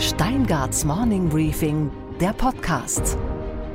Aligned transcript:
Steingarts 0.00 0.86
Morning 0.86 1.28
Briefing, 1.28 1.90
der 2.20 2.32
Podcast. 2.32 3.18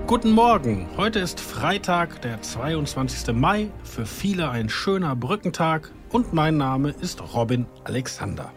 Guten 0.07 0.31
Morgen. 0.31 0.87
Heute 0.97 1.19
ist 1.19 1.39
Freitag, 1.39 2.19
der 2.23 2.41
22. 2.41 3.31
Mai. 3.35 3.69
Für 3.83 4.07
viele 4.07 4.49
ein 4.49 4.67
schöner 4.67 5.15
Brückentag. 5.15 5.91
Und 6.09 6.33
mein 6.33 6.57
Name 6.57 6.89
ist 6.99 7.21
Robin 7.35 7.67
Alexander. 7.83 8.51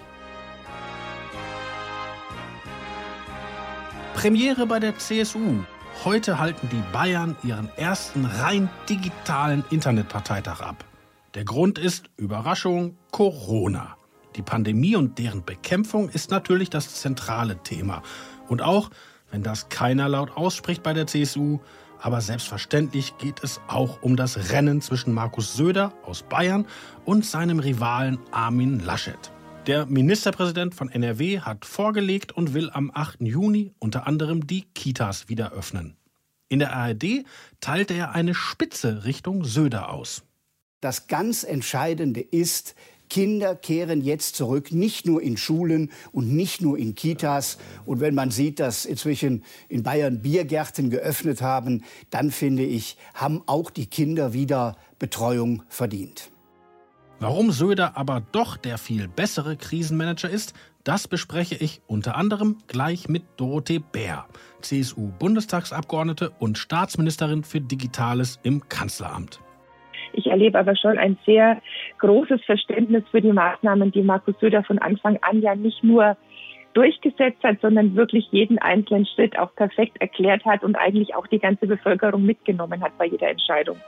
Premiere 4.14 4.66
bei 4.66 4.80
der 4.80 4.96
CSU. 4.96 5.58
Heute 6.06 6.38
halten 6.38 6.70
die 6.72 6.82
Bayern 6.94 7.36
ihren 7.44 7.68
ersten 7.76 8.24
rein 8.24 8.70
digitalen 8.88 9.62
Internetparteitag 9.68 10.62
ab. 10.62 10.86
Der 11.34 11.44
Grund 11.44 11.78
ist 11.78 12.08
Überraschung 12.16 12.96
Corona. 13.10 13.97
Die 14.36 14.42
Pandemie 14.42 14.96
und 14.96 15.18
deren 15.18 15.44
Bekämpfung 15.44 16.08
ist 16.08 16.30
natürlich 16.30 16.70
das 16.70 16.96
zentrale 16.96 17.62
Thema. 17.62 18.02
Und 18.48 18.62
auch, 18.62 18.90
wenn 19.30 19.42
das 19.42 19.68
keiner 19.68 20.08
laut 20.08 20.36
ausspricht 20.36 20.82
bei 20.82 20.92
der 20.92 21.06
CSU, 21.06 21.58
aber 22.00 22.20
selbstverständlich 22.20 23.18
geht 23.18 23.42
es 23.42 23.60
auch 23.66 24.02
um 24.02 24.16
das 24.16 24.52
Rennen 24.52 24.80
zwischen 24.80 25.12
Markus 25.12 25.54
Söder 25.54 25.92
aus 26.04 26.22
Bayern 26.22 26.66
und 27.04 27.24
seinem 27.24 27.58
Rivalen 27.58 28.18
Armin 28.30 28.80
Laschet. 28.80 29.32
Der 29.66 29.84
Ministerpräsident 29.86 30.74
von 30.74 30.88
NRW 30.88 31.40
hat 31.40 31.64
vorgelegt 31.64 32.32
und 32.32 32.54
will 32.54 32.70
am 32.70 32.90
8. 32.94 33.20
Juni 33.20 33.74
unter 33.78 34.06
anderem 34.06 34.46
die 34.46 34.62
Kitas 34.62 35.28
wieder 35.28 35.52
öffnen. 35.52 35.96
In 36.48 36.58
der 36.58 36.72
ARD 36.74 37.24
teilte 37.60 37.92
er 37.92 38.12
eine 38.14 38.34
Spitze 38.34 39.04
Richtung 39.04 39.44
Söder 39.44 39.90
aus. 39.90 40.22
Das 40.80 41.08
ganz 41.08 41.44
Entscheidende 41.44 42.20
ist, 42.20 42.76
Kinder 43.08 43.54
kehren 43.54 44.00
jetzt 44.02 44.36
zurück, 44.36 44.72
nicht 44.72 45.06
nur 45.06 45.22
in 45.22 45.36
Schulen 45.36 45.90
und 46.12 46.32
nicht 46.32 46.60
nur 46.60 46.78
in 46.78 46.94
Kitas. 46.94 47.58
Und 47.84 48.00
wenn 48.00 48.14
man 48.14 48.30
sieht, 48.30 48.60
dass 48.60 48.84
inzwischen 48.84 49.44
in 49.68 49.82
Bayern 49.82 50.22
Biergärten 50.22 50.90
geöffnet 50.90 51.42
haben, 51.42 51.84
dann 52.10 52.30
finde 52.30 52.64
ich, 52.64 52.96
haben 53.14 53.42
auch 53.46 53.70
die 53.70 53.86
Kinder 53.86 54.32
wieder 54.32 54.76
Betreuung 54.98 55.62
verdient. 55.68 56.30
Warum 57.20 57.50
Söder 57.50 57.96
aber 57.96 58.22
doch 58.32 58.56
der 58.56 58.78
viel 58.78 59.08
bessere 59.08 59.56
Krisenmanager 59.56 60.30
ist, 60.30 60.54
das 60.84 61.08
bespreche 61.08 61.56
ich 61.56 61.82
unter 61.86 62.16
anderem 62.16 62.58
gleich 62.68 63.08
mit 63.08 63.24
Dorothee 63.36 63.80
Bär, 63.80 64.26
CSU-Bundestagsabgeordnete 64.62 66.30
und 66.30 66.58
Staatsministerin 66.58 67.42
für 67.42 67.60
Digitales 67.60 68.38
im 68.42 68.68
Kanzleramt. 68.68 69.40
Ich 70.12 70.26
erlebe 70.26 70.58
aber 70.58 70.76
schon 70.76 70.98
ein 70.98 71.18
sehr 71.26 71.60
großes 71.98 72.44
Verständnis 72.44 73.04
für 73.10 73.20
die 73.20 73.32
Maßnahmen, 73.32 73.92
die 73.92 74.02
Markus 74.02 74.34
Söder 74.40 74.62
von 74.64 74.78
Anfang 74.78 75.18
an 75.22 75.40
ja 75.40 75.54
nicht 75.54 75.82
nur 75.84 76.16
durchgesetzt 76.74 77.42
hat, 77.42 77.60
sondern 77.60 77.96
wirklich 77.96 78.28
jeden 78.30 78.58
einzelnen 78.58 79.06
Schritt 79.06 79.38
auch 79.38 79.54
perfekt 79.54 80.00
erklärt 80.00 80.44
hat 80.44 80.62
und 80.62 80.76
eigentlich 80.76 81.14
auch 81.14 81.26
die 81.26 81.38
ganze 81.38 81.66
Bevölkerung 81.66 82.24
mitgenommen 82.24 82.82
hat 82.82 82.96
bei 82.98 83.06
jeder 83.06 83.28
Entscheidung. 83.28 83.78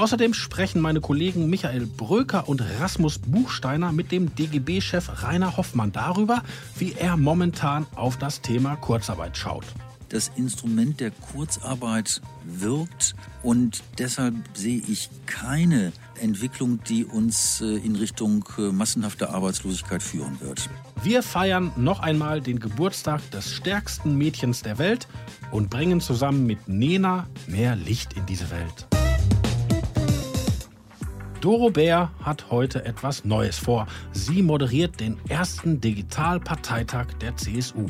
Außerdem 0.00 0.32
sprechen 0.32 0.80
meine 0.80 1.02
Kollegen 1.02 1.50
Michael 1.50 1.84
Bröker 1.84 2.48
und 2.48 2.62
Rasmus 2.80 3.18
Buchsteiner 3.18 3.92
mit 3.92 4.10
dem 4.10 4.34
DGB-Chef 4.34 5.22
Rainer 5.22 5.58
Hoffmann 5.58 5.92
darüber, 5.92 6.42
wie 6.78 6.94
er 6.94 7.18
momentan 7.18 7.86
auf 7.96 8.16
das 8.16 8.40
Thema 8.40 8.76
Kurzarbeit 8.76 9.36
schaut. 9.36 9.66
Das 10.08 10.32
Instrument 10.36 11.00
der 11.00 11.10
Kurzarbeit 11.10 12.22
wirkt 12.44 13.14
und 13.42 13.82
deshalb 13.98 14.36
sehe 14.54 14.80
ich 14.88 15.10
keine 15.26 15.92
Entwicklung, 16.18 16.82
die 16.88 17.04
uns 17.04 17.60
äh, 17.60 17.66
in 17.66 17.94
Richtung 17.94 18.46
äh, 18.56 18.72
massenhafter 18.72 19.34
Arbeitslosigkeit 19.34 20.02
führen 20.02 20.40
wird. 20.40 20.70
Wir 21.02 21.22
feiern 21.22 21.72
noch 21.76 22.00
einmal 22.00 22.40
den 22.40 22.58
Geburtstag 22.58 23.30
des 23.32 23.52
stärksten 23.52 24.16
Mädchens 24.16 24.62
der 24.62 24.78
Welt 24.78 25.08
und 25.50 25.68
bringen 25.68 26.00
zusammen 26.00 26.46
mit 26.46 26.68
Nena 26.68 27.26
mehr 27.46 27.76
Licht 27.76 28.14
in 28.14 28.24
diese 28.24 28.50
Welt. 28.50 28.86
Doro 31.40 31.70
Bär 31.70 32.10
hat 32.22 32.50
heute 32.50 32.84
etwas 32.84 33.24
Neues 33.24 33.56
vor. 33.56 33.86
Sie 34.12 34.42
moderiert 34.42 35.00
den 35.00 35.16
ersten 35.26 35.80
Digitalparteitag 35.80 37.06
der 37.22 37.34
CSU. 37.34 37.86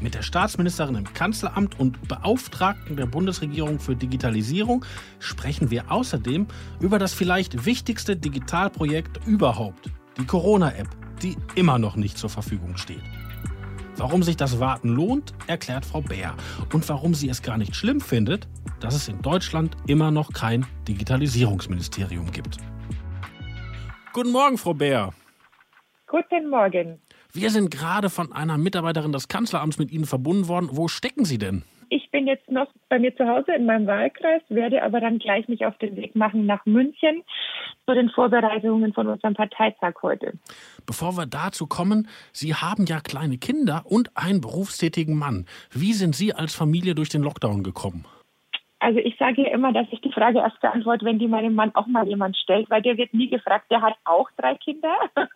Mit 0.00 0.14
der 0.14 0.22
Staatsministerin 0.22 0.94
im 0.94 1.12
Kanzleramt 1.12 1.78
und 1.78 2.08
Beauftragten 2.08 2.96
der 2.96 3.04
Bundesregierung 3.04 3.80
für 3.80 3.94
Digitalisierung 3.94 4.82
sprechen 5.18 5.70
wir 5.70 5.92
außerdem 5.92 6.46
über 6.80 6.98
das 6.98 7.12
vielleicht 7.12 7.66
wichtigste 7.66 8.16
Digitalprojekt 8.16 9.26
überhaupt, 9.26 9.90
die 10.18 10.24
Corona-App, 10.24 10.88
die 11.22 11.36
immer 11.54 11.78
noch 11.78 11.96
nicht 11.96 12.16
zur 12.16 12.30
Verfügung 12.30 12.78
steht. 12.78 13.02
Warum 13.98 14.22
sich 14.22 14.38
das 14.38 14.58
Warten 14.58 14.88
lohnt, 14.88 15.34
erklärt 15.46 15.84
Frau 15.84 16.00
Bär. 16.00 16.34
Und 16.72 16.88
warum 16.88 17.14
sie 17.14 17.28
es 17.28 17.42
gar 17.42 17.58
nicht 17.58 17.76
schlimm 17.76 18.00
findet, 18.00 18.48
dass 18.80 18.94
es 18.94 19.08
in 19.08 19.20
Deutschland 19.20 19.76
immer 19.86 20.10
noch 20.10 20.32
kein 20.32 20.64
Digitalisierungsministerium 20.86 22.32
gibt. 22.32 22.58
Guten 24.16 24.32
Morgen, 24.32 24.56
Frau 24.56 24.72
Bär. 24.72 25.12
Guten 26.06 26.48
Morgen. 26.48 27.02
Wir 27.34 27.50
sind 27.50 27.70
gerade 27.70 28.08
von 28.08 28.32
einer 28.32 28.56
Mitarbeiterin 28.56 29.12
des 29.12 29.28
Kanzleramts 29.28 29.78
mit 29.78 29.90
Ihnen 29.90 30.06
verbunden 30.06 30.48
worden. 30.48 30.70
Wo 30.72 30.88
stecken 30.88 31.26
Sie 31.26 31.36
denn? 31.36 31.64
Ich 31.90 32.10
bin 32.12 32.26
jetzt 32.26 32.50
noch 32.50 32.68
bei 32.88 32.98
mir 32.98 33.14
zu 33.14 33.28
Hause 33.28 33.52
in 33.52 33.66
meinem 33.66 33.86
Wahlkreis, 33.86 34.40
werde 34.48 34.82
aber 34.82 35.00
dann 35.00 35.18
gleich 35.18 35.48
mich 35.48 35.66
auf 35.66 35.76
den 35.76 35.96
Weg 35.96 36.16
machen 36.16 36.46
nach 36.46 36.64
München 36.64 37.24
zu 37.84 37.92
den 37.94 38.08
Vorbereitungen 38.08 38.94
von 38.94 39.06
unserem 39.06 39.34
Parteitag 39.34 39.92
heute. 40.00 40.32
Bevor 40.86 41.18
wir 41.18 41.26
dazu 41.26 41.66
kommen, 41.66 42.08
Sie 42.32 42.54
haben 42.54 42.86
ja 42.86 43.00
kleine 43.00 43.36
Kinder 43.36 43.82
und 43.84 44.16
einen 44.16 44.40
berufstätigen 44.40 45.18
Mann. 45.18 45.44
Wie 45.72 45.92
sind 45.92 46.16
Sie 46.16 46.32
als 46.32 46.54
Familie 46.54 46.94
durch 46.94 47.10
den 47.10 47.20
Lockdown 47.20 47.62
gekommen? 47.62 48.06
Also 48.78 48.98
ich 48.98 49.16
sage 49.16 49.42
ja 49.42 49.48
immer, 49.48 49.72
dass 49.72 49.86
ich 49.90 50.00
die 50.02 50.12
Frage 50.12 50.38
erst 50.38 50.60
beantworte, 50.60 51.06
wenn 51.06 51.18
die 51.18 51.28
meinem 51.28 51.54
Mann 51.54 51.74
auch 51.74 51.86
mal 51.86 52.06
jemand 52.06 52.36
stellt, 52.36 52.68
weil 52.68 52.82
der 52.82 52.98
wird 52.98 53.14
nie 53.14 53.28
gefragt, 53.28 53.70
der 53.70 53.80
hat 53.80 53.94
auch 54.04 54.28
drei 54.36 54.54
Kinder, 54.54 54.94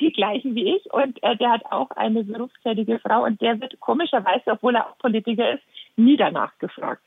die 0.00 0.12
gleichen 0.12 0.54
wie 0.54 0.76
ich, 0.76 0.92
und 0.92 1.22
äh, 1.22 1.36
der 1.36 1.50
hat 1.50 1.64
auch 1.70 1.90
eine 1.92 2.24
berufstätige 2.24 2.98
Frau 2.98 3.24
und 3.24 3.40
der 3.40 3.58
wird 3.60 3.80
komischerweise, 3.80 4.52
obwohl 4.52 4.76
er 4.76 4.86
auch 4.86 4.98
Politiker 4.98 5.52
ist, 5.52 5.62
nie 5.96 6.16
danach 6.16 6.56
gefragt. 6.58 7.02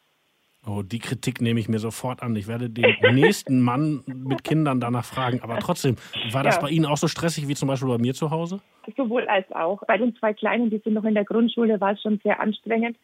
Oh, 0.68 0.84
die 0.84 1.00
Kritik 1.00 1.42
nehme 1.42 1.60
ich 1.60 1.68
mir 1.68 1.80
sofort 1.80 2.22
an. 2.22 2.36
Ich 2.36 2.48
werde 2.48 2.70
den 2.70 2.96
nächsten 3.16 3.62
Mann 3.62 4.04
mit 4.06 4.44
Kindern 4.44 4.80
danach 4.80 5.06
fragen. 5.06 5.42
Aber 5.42 5.58
trotzdem, 5.58 5.96
war 6.32 6.44
das 6.44 6.58
ja. 6.58 6.62
bei 6.62 6.70
Ihnen 6.70 6.86
auch 6.86 6.98
so 6.98 7.08
stressig 7.08 7.48
wie 7.48 7.56
zum 7.56 7.68
Beispiel 7.68 7.90
bei 7.90 7.98
mir 7.98 8.14
zu 8.14 8.30
Hause? 8.30 8.62
Sowohl 8.96 9.28
als 9.28 9.52
auch. 9.54 9.82
Bei 9.88 9.98
den 9.98 10.16
zwei 10.18 10.34
Kleinen, 10.34 10.70
die 10.70 10.78
sind 10.78 10.94
noch 10.94 11.04
in 11.04 11.16
der 11.16 11.26
Grundschule, 11.26 11.82
war 11.82 11.94
es 11.94 12.02
schon 12.02 12.20
sehr 12.24 12.40
anstrengend, 12.40 12.96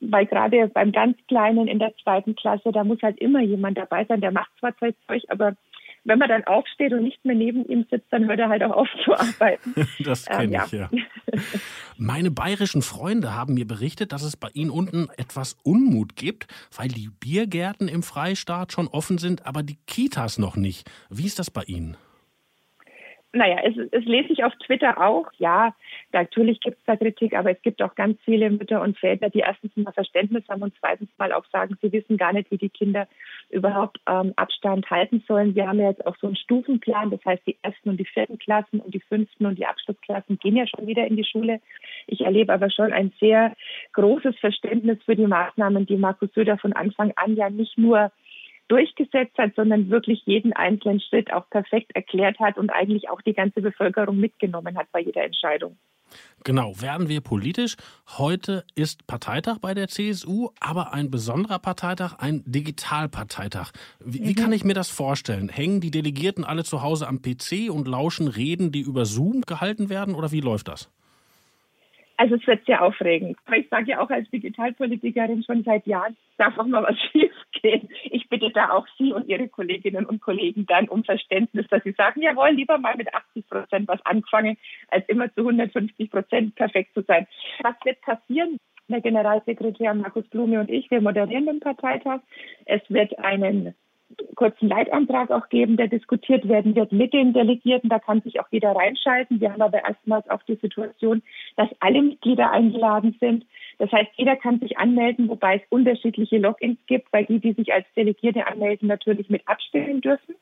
weil 0.00 0.26
gerade 0.26 0.68
beim 0.68 0.92
ganz 0.92 1.16
Kleinen 1.28 1.68
in 1.68 1.78
der 1.78 1.94
zweiten 2.02 2.34
Klasse, 2.36 2.72
da 2.72 2.84
muss 2.84 3.02
halt 3.02 3.18
immer 3.18 3.40
jemand 3.40 3.78
dabei 3.78 4.04
sein. 4.04 4.20
Der 4.20 4.32
macht 4.32 4.50
zwar 4.58 4.76
Zeug, 4.78 5.24
aber 5.28 5.56
wenn 6.06 6.18
man 6.18 6.28
dann 6.28 6.44
aufsteht 6.44 6.92
und 6.92 7.02
nicht 7.02 7.24
mehr 7.24 7.34
neben 7.34 7.64
ihm 7.66 7.84
sitzt, 7.90 8.06
dann 8.10 8.28
hört 8.28 8.38
er 8.38 8.48
halt 8.48 8.62
auch 8.62 8.76
auf 8.76 8.88
zu 9.04 9.12
arbeiten. 9.12 9.74
das 10.04 10.26
kenne 10.26 10.44
ähm, 10.44 10.52
ja. 10.52 10.64
ich, 10.64 10.72
ja. 10.72 10.88
Meine 11.98 12.30
bayerischen 12.30 12.82
Freunde 12.82 13.34
haben 13.34 13.54
mir 13.54 13.66
berichtet, 13.66 14.12
dass 14.12 14.22
es 14.22 14.36
bei 14.36 14.48
ihnen 14.54 14.70
unten 14.70 15.08
etwas 15.16 15.56
Unmut 15.64 16.14
gibt, 16.14 16.46
weil 16.76 16.88
die 16.88 17.10
Biergärten 17.20 17.88
im 17.88 18.02
Freistaat 18.02 18.72
schon 18.72 18.86
offen 18.86 19.18
sind, 19.18 19.46
aber 19.46 19.62
die 19.62 19.78
Kitas 19.86 20.38
noch 20.38 20.56
nicht. 20.56 20.88
Wie 21.10 21.26
ist 21.26 21.38
das 21.38 21.50
bei 21.50 21.62
Ihnen? 21.62 21.96
Naja, 23.32 23.58
es, 23.64 23.76
es 23.92 24.04
lese 24.04 24.32
ich 24.32 24.44
auf 24.44 24.54
Twitter 24.64 25.00
auch. 25.00 25.26
Ja, 25.38 25.74
natürlich 26.12 26.58
gibt 26.60 26.78
es 26.78 26.84
da 26.86 26.96
Kritik, 26.96 27.34
aber 27.34 27.50
es 27.50 27.60
gibt 27.60 27.82
auch 27.82 27.94
ganz 27.94 28.18
viele 28.24 28.50
Mütter 28.50 28.80
und 28.80 28.98
Väter, 28.98 29.28
die 29.28 29.40
erstens 29.40 29.76
mal 29.76 29.92
Verständnis 29.92 30.44
haben 30.48 30.62
und 30.62 30.74
zweitens 30.80 31.10
mal 31.18 31.32
auch 31.32 31.44
sagen, 31.52 31.76
sie 31.82 31.92
wissen 31.92 32.16
gar 32.16 32.32
nicht, 32.32 32.50
wie 32.50 32.56
die 32.56 32.70
Kinder 32.70 33.06
überhaupt 33.50 34.00
ähm, 34.08 34.32
Abstand 34.36 34.88
halten 34.90 35.22
sollen. 35.28 35.54
Wir 35.54 35.68
haben 35.68 35.80
ja 35.80 35.90
jetzt 35.90 36.06
auch 36.06 36.16
so 36.16 36.28
einen 36.28 36.36
Stufenplan, 36.36 37.10
das 37.10 37.24
heißt, 37.24 37.46
die 37.46 37.58
ersten 37.62 37.90
und 37.90 38.00
die 38.00 38.06
vierten 38.06 38.38
Klassen 38.38 38.80
und 38.80 38.94
die 38.94 39.00
fünften 39.00 39.44
und 39.44 39.58
die 39.58 39.66
Abschlussklassen 39.66 40.38
gehen 40.38 40.56
ja 40.56 40.66
schon 40.66 40.86
wieder 40.86 41.06
in 41.06 41.16
die 41.16 41.24
Schule. 41.24 41.60
Ich 42.06 42.22
erlebe 42.22 42.54
aber 42.54 42.70
schon 42.70 42.92
ein 42.92 43.12
sehr 43.20 43.54
großes 43.92 44.38
Verständnis 44.38 44.98
für 45.04 45.16
die 45.16 45.26
Maßnahmen, 45.26 45.86
die 45.86 45.96
Markus 45.96 46.32
Söder 46.32 46.58
von 46.58 46.72
Anfang 46.72 47.12
an 47.16 47.36
ja 47.36 47.50
nicht 47.50 47.76
nur 47.76 48.10
durchgesetzt 48.68 49.36
hat, 49.38 49.54
sondern 49.54 49.90
wirklich 49.90 50.22
jeden 50.26 50.52
einzelnen 50.52 51.00
Schritt 51.00 51.32
auch 51.32 51.48
perfekt 51.50 51.92
erklärt 51.94 52.38
hat 52.38 52.58
und 52.58 52.70
eigentlich 52.70 53.08
auch 53.08 53.22
die 53.22 53.34
ganze 53.34 53.60
Bevölkerung 53.60 54.18
mitgenommen 54.18 54.76
hat 54.76 54.90
bei 54.92 55.00
jeder 55.00 55.24
Entscheidung. 55.24 55.76
Genau, 56.44 56.80
werden 56.80 57.08
wir 57.08 57.20
politisch. 57.20 57.76
Heute 58.18 58.64
ist 58.76 59.06
Parteitag 59.06 59.58
bei 59.58 59.74
der 59.74 59.88
CSU, 59.88 60.50
aber 60.60 60.92
ein 60.92 61.10
besonderer 61.10 61.58
Parteitag, 61.58 62.18
ein 62.18 62.42
Digitalparteitag. 62.46 63.72
Wie, 63.98 64.20
mhm. 64.20 64.28
wie, 64.28 64.34
kann 64.34 64.52
ich 64.52 64.64
mir 64.64 64.74
das 64.74 64.88
vorstellen? 64.88 65.48
Hängen 65.48 65.80
die 65.80 65.90
Delegierten 65.90 66.44
alle 66.44 66.62
zu 66.62 66.82
Hause 66.82 67.08
am 67.08 67.20
PC 67.20 67.70
und 67.70 67.88
lauschen 67.88 68.28
Reden, 68.28 68.70
die 68.70 68.80
über 68.80 69.06
Zoom 69.06 69.42
gehalten 69.42 69.88
werden, 69.88 70.14
oder 70.14 70.30
wie 70.30 70.40
läuft 70.40 70.68
das? 70.68 70.90
Also 72.18 72.36
es 72.36 72.46
wird 72.46 72.64
sehr 72.64 72.82
aufregend. 72.82 73.36
Aber 73.44 73.56
ich 73.56 73.68
sage 73.68 73.90
ja 73.90 74.00
auch 74.00 74.10
als 74.10 74.28
Digitalpolitikerin 74.30 75.44
schon 75.44 75.64
seit 75.64 75.86
Jahren, 75.86 76.16
darf 76.38 76.56
auch 76.58 76.66
mal 76.66 76.82
was 76.82 76.98
schiefgehen. 77.12 77.88
Ich 78.04 78.28
bitte 78.28 78.50
da 78.50 78.70
auch 78.70 78.86
Sie 78.96 79.12
und 79.12 79.28
Ihre 79.28 79.48
Kolleginnen 79.48 80.06
und 80.06 80.20
Kollegen 80.20 80.66
dann 80.66 80.88
um 80.88 81.04
Verständnis, 81.04 81.66
dass 81.68 81.82
Sie 81.84 81.92
sagen, 81.92 82.22
jawohl, 82.22 82.50
lieber 82.50 82.78
mal 82.78 82.96
mit 82.96 83.12
80 83.12 83.48
Prozent 83.48 83.88
was 83.88 84.04
anfangen, 84.06 84.56
als 84.88 85.06
immer 85.08 85.32
zu 85.34 85.40
150 85.40 86.10
Prozent 86.10 86.54
perfekt 86.54 86.94
zu 86.94 87.02
sein. 87.02 87.26
Was 87.62 87.74
wird 87.84 88.00
passieren? 88.00 88.58
Der 88.88 89.00
Generalsekretär 89.00 89.94
Markus 89.94 90.26
Blume 90.28 90.60
und 90.60 90.70
ich, 90.70 90.90
wir 90.90 91.00
moderieren 91.00 91.46
den 91.46 91.60
Parteitag. 91.60 92.20
Es 92.66 92.82
wird 92.88 93.18
einen 93.18 93.74
kurzen 94.34 94.68
Leitantrag 94.68 95.30
auch 95.30 95.48
geben, 95.48 95.76
der 95.76 95.88
diskutiert 95.88 96.48
werden 96.48 96.74
wird 96.76 96.92
mit 96.92 97.12
den 97.12 97.32
Delegierten. 97.32 97.88
Da 97.88 97.98
kann 97.98 98.22
sich 98.22 98.40
auch 98.40 98.46
jeder 98.50 98.72
reinschalten. 98.72 99.40
Wir 99.40 99.52
haben 99.52 99.62
aber 99.62 99.84
erstmals 99.84 100.28
auch 100.30 100.42
die 100.44 100.56
Situation, 100.56 101.22
dass 101.56 101.68
alle 101.80 102.02
Mitglieder 102.02 102.50
eingeladen 102.50 103.16
sind. 103.20 103.46
Das 103.78 103.90
heißt, 103.92 104.10
jeder 104.16 104.36
kann 104.36 104.60
sich 104.60 104.78
anmelden, 104.78 105.28
wobei 105.28 105.56
es 105.56 105.62
unterschiedliche 105.70 106.38
Logins 106.38 106.78
gibt, 106.86 107.12
weil 107.12 107.26
die, 107.26 107.40
die 107.40 107.52
sich 107.52 107.72
als 107.72 107.86
Delegierte 107.96 108.46
anmelden, 108.46 108.88
natürlich 108.88 109.28
mit 109.28 109.46
abstimmen 109.46 110.00
dürfen. 110.00 110.34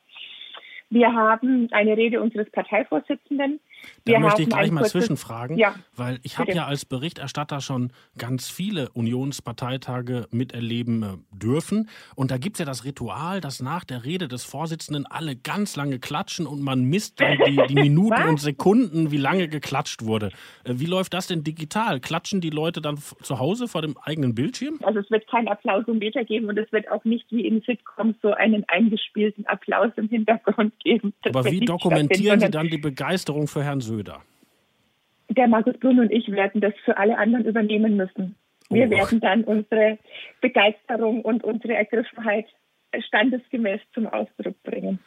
Wir 0.89 1.13
haben 1.13 1.67
eine 1.71 1.97
Rede 1.97 2.21
unseres 2.21 2.49
Parteivorsitzenden. 2.51 3.59
Da 4.05 4.13
Wir 4.13 4.19
möchte 4.19 4.41
ich 4.43 4.49
gleich 4.49 4.71
mal 4.71 4.85
zwischenfragen, 4.85 5.57
ja, 5.57 5.75
weil 5.95 6.19
ich 6.23 6.37
habe 6.37 6.53
ja 6.53 6.65
als 6.65 6.85
Berichterstatter 6.85 7.61
schon 7.61 7.91
ganz 8.17 8.49
viele 8.49 8.89
Unionsparteitage 8.91 10.27
miterleben 10.31 11.03
äh, 11.03 11.07
dürfen. 11.35 11.89
Und 12.15 12.31
da 12.31 12.37
gibt 12.37 12.55
es 12.55 12.59
ja 12.59 12.65
das 12.65 12.85
Ritual, 12.85 13.41
dass 13.41 13.61
nach 13.61 13.83
der 13.83 14.05
Rede 14.05 14.27
des 14.27 14.43
Vorsitzenden 14.43 15.05
alle 15.05 15.35
ganz 15.35 15.75
lange 15.75 15.99
klatschen 15.99 16.47
und 16.47 16.61
man 16.61 16.83
misst 16.83 17.19
dann 17.19 17.37
die, 17.45 17.59
die 17.67 17.75
Minuten 17.81 18.21
und 18.23 18.39
Sekunden, 18.39 19.11
wie 19.11 19.17
lange 19.17 19.47
geklatscht 19.47 20.03
wurde. 20.03 20.27
Äh, 20.63 20.73
wie 20.75 20.85
läuft 20.85 21.13
das 21.13 21.27
denn 21.27 21.43
digital? 21.43 21.99
Klatschen 21.99 22.41
die 22.41 22.49
Leute 22.49 22.81
dann 22.81 22.97
zu 22.97 23.39
Hause 23.39 23.67
vor 23.67 23.81
dem 23.81 23.97
eigenen 23.97 24.35
Bildschirm? 24.35 24.79
Also 24.83 24.99
es 24.99 25.09
wird 25.09 25.27
kein 25.27 25.47
Applausometer 25.47 26.23
geben 26.23 26.47
und 26.47 26.57
es 26.57 26.71
wird 26.71 26.89
auch 26.91 27.03
nicht 27.05 27.31
wie 27.31 27.45
in 27.45 27.61
Sitcoms 27.61 28.15
so 28.21 28.33
einen 28.33 28.63
eingespielten 28.67 29.45
Applaus 29.47 29.91
im 29.95 30.09
Hintergrund 30.09 30.73
geben. 30.79 31.13
Das 31.23 31.35
Aber 31.35 31.49
wie 31.51 31.59
dokumentieren 31.59 32.39
Sie 32.39 32.49
dann 32.49 32.67
die 32.67 32.77
Begeisterung 32.77 33.47
für 33.47 33.63
Herrn 33.63 33.74
Söder? 33.81 34.21
Der 35.29 35.47
Markus 35.47 35.77
Brunn 35.77 35.99
und 35.99 36.11
ich 36.11 36.29
werden 36.31 36.61
das 36.61 36.73
für 36.83 36.97
alle 36.97 37.17
anderen 37.17 37.45
übernehmen 37.45 37.97
müssen. 37.97 38.35
Wir 38.69 38.87
oh. 38.87 38.89
werden 38.91 39.19
dann 39.19 39.43
unsere 39.43 39.97
Begeisterung 40.41 41.21
und 41.21 41.43
unsere 41.43 41.73
Ergriffenheit 41.75 42.45
standesgemäß 43.07 43.81
zum 43.93 44.07
Ausdruck 44.07 44.61
bringen. 44.63 44.99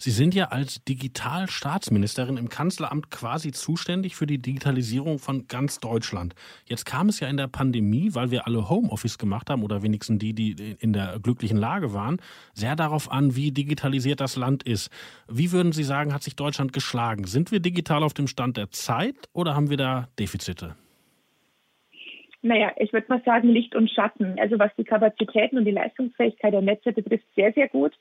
Sie 0.00 0.12
sind 0.12 0.32
ja 0.32 0.50
als 0.50 0.84
Digitalstaatsministerin 0.84 2.36
im 2.36 2.48
Kanzleramt 2.48 3.10
quasi 3.10 3.50
zuständig 3.50 4.14
für 4.14 4.28
die 4.28 4.38
Digitalisierung 4.38 5.18
von 5.18 5.48
ganz 5.48 5.80
Deutschland. 5.80 6.36
Jetzt 6.66 6.84
kam 6.84 7.08
es 7.08 7.18
ja 7.18 7.26
in 7.26 7.36
der 7.36 7.48
Pandemie, 7.48 8.10
weil 8.12 8.30
wir 8.30 8.46
alle 8.46 8.70
Homeoffice 8.70 9.18
gemacht 9.18 9.50
haben 9.50 9.64
oder 9.64 9.82
wenigstens 9.82 10.20
die, 10.20 10.34
die 10.34 10.76
in 10.78 10.92
der 10.92 11.18
glücklichen 11.20 11.58
Lage 11.58 11.94
waren, 11.94 12.18
sehr 12.54 12.76
darauf 12.76 13.10
an, 13.10 13.34
wie 13.34 13.50
digitalisiert 13.50 14.20
das 14.20 14.36
Land 14.36 14.62
ist. 14.62 14.88
Wie 15.26 15.50
würden 15.50 15.72
Sie 15.72 15.82
sagen, 15.82 16.14
hat 16.14 16.22
sich 16.22 16.36
Deutschland 16.36 16.72
geschlagen? 16.72 17.24
Sind 17.24 17.50
wir 17.50 17.58
digital 17.58 18.04
auf 18.04 18.14
dem 18.14 18.28
Stand 18.28 18.56
der 18.56 18.70
Zeit 18.70 19.16
oder 19.32 19.56
haben 19.56 19.68
wir 19.68 19.78
da 19.78 20.08
Defizite? 20.16 20.76
Naja, 22.40 22.70
ich 22.76 22.92
würde 22.92 23.08
mal 23.08 23.22
sagen 23.24 23.48
Licht 23.48 23.74
und 23.74 23.90
Schatten. 23.90 24.38
Also 24.38 24.60
was 24.60 24.70
die 24.78 24.84
Kapazitäten 24.84 25.58
und 25.58 25.64
die 25.64 25.72
Leistungsfähigkeit 25.72 26.52
der 26.52 26.62
Netze 26.62 26.92
betrifft, 26.92 27.26
sehr, 27.34 27.52
sehr 27.52 27.68
gut. 27.68 27.98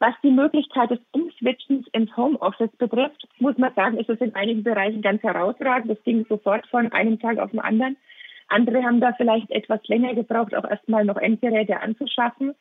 Was 0.00 0.14
die 0.22 0.30
Möglichkeit 0.30 0.90
des 0.90 0.98
Umswitchens 1.12 1.86
ins 1.92 2.16
Homeoffice 2.16 2.74
betrifft, 2.78 3.28
muss 3.38 3.58
man 3.58 3.74
sagen, 3.74 3.98
ist 3.98 4.08
es 4.08 4.18
in 4.22 4.34
einigen 4.34 4.62
Bereichen 4.62 5.02
ganz 5.02 5.22
herausragend. 5.22 5.90
Das 5.90 6.02
ging 6.04 6.24
sofort 6.26 6.66
von 6.68 6.90
einem 6.92 7.20
Tag 7.20 7.38
auf 7.38 7.50
den 7.50 7.60
anderen. 7.60 7.98
Andere 8.48 8.82
haben 8.82 9.02
da 9.02 9.12
vielleicht 9.12 9.50
etwas 9.50 9.86
länger 9.88 10.14
gebraucht, 10.14 10.54
auch 10.54 10.64
erstmal 10.64 11.04
noch 11.04 11.18
Endgeräte 11.18 11.80
anzuschaffen, 11.80 12.54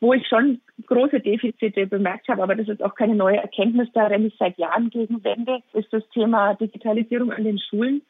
wo 0.00 0.14
ich 0.14 0.26
schon 0.26 0.60
große 0.84 1.20
Defizite 1.20 1.86
bemerkt 1.86 2.26
habe. 2.26 2.42
Aber 2.42 2.56
das 2.56 2.66
ist 2.66 2.82
auch 2.82 2.96
keine 2.96 3.14
neue 3.14 3.36
Erkenntnis. 3.36 3.88
Da 3.94 4.08
renne 4.08 4.26
ich 4.26 4.34
seit 4.36 4.58
Jahren 4.58 4.90
gegen 4.90 5.22
Wände, 5.22 5.62
ist 5.74 5.92
das 5.92 6.02
Thema 6.08 6.54
Digitalisierung 6.54 7.30
an 7.30 7.44
den 7.44 7.60
Schulen 7.60 8.02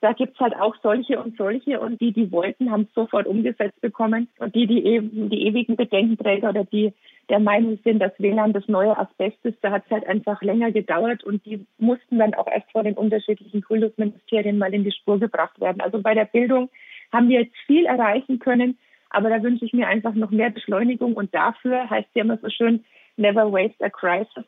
da 0.00 0.12
gibt's 0.12 0.40
halt 0.40 0.56
auch 0.56 0.74
solche 0.82 1.22
und 1.22 1.36
solche 1.36 1.78
und 1.78 2.00
die, 2.00 2.12
die 2.12 2.32
wollten, 2.32 2.70
haben 2.70 2.82
es 2.88 2.94
sofort 2.94 3.26
umgesetzt 3.26 3.80
bekommen 3.80 4.28
und 4.38 4.54
die, 4.54 4.66
die 4.66 4.84
eben 4.84 5.28
die 5.28 5.46
ewigen 5.46 5.76
Bedenkenträger 5.76 6.50
oder 6.50 6.64
die 6.64 6.92
der 7.30 7.38
Meinung 7.38 7.78
sind, 7.84 8.00
dass 8.00 8.12
WLAN 8.18 8.52
das 8.52 8.66
neue 8.66 8.98
Asbest 8.98 9.38
ist, 9.44 9.58
da 9.62 9.70
hat 9.70 9.84
es 9.86 9.90
halt 9.92 10.06
einfach 10.06 10.42
länger 10.42 10.72
gedauert 10.72 11.22
und 11.22 11.46
die 11.46 11.64
mussten 11.78 12.18
dann 12.18 12.34
auch 12.34 12.48
erst 12.48 12.70
vor 12.72 12.82
den 12.82 12.94
unterschiedlichen 12.94 13.62
Kultusministerien 13.62 14.58
mal 14.58 14.74
in 14.74 14.82
die 14.82 14.92
Spur 14.92 15.18
gebracht 15.18 15.58
werden. 15.60 15.80
Also 15.80 16.02
bei 16.02 16.14
der 16.14 16.24
Bildung 16.24 16.68
haben 17.12 17.28
wir 17.28 17.42
jetzt 17.42 17.56
viel 17.66 17.86
erreichen 17.86 18.40
können, 18.40 18.78
aber 19.10 19.30
da 19.30 19.42
wünsche 19.42 19.64
ich 19.64 19.72
mir 19.72 19.86
einfach 19.86 20.12
noch 20.14 20.30
mehr 20.30 20.50
Beschleunigung 20.50 21.14
und 21.14 21.32
dafür 21.32 21.88
heißt 21.88 22.08
ja 22.14 22.22
immer 22.22 22.36
so 22.38 22.50
schön, 22.50 22.84
never 23.16 23.50
waste 23.52 23.84
a 23.84 23.90
crisis. 23.90 24.44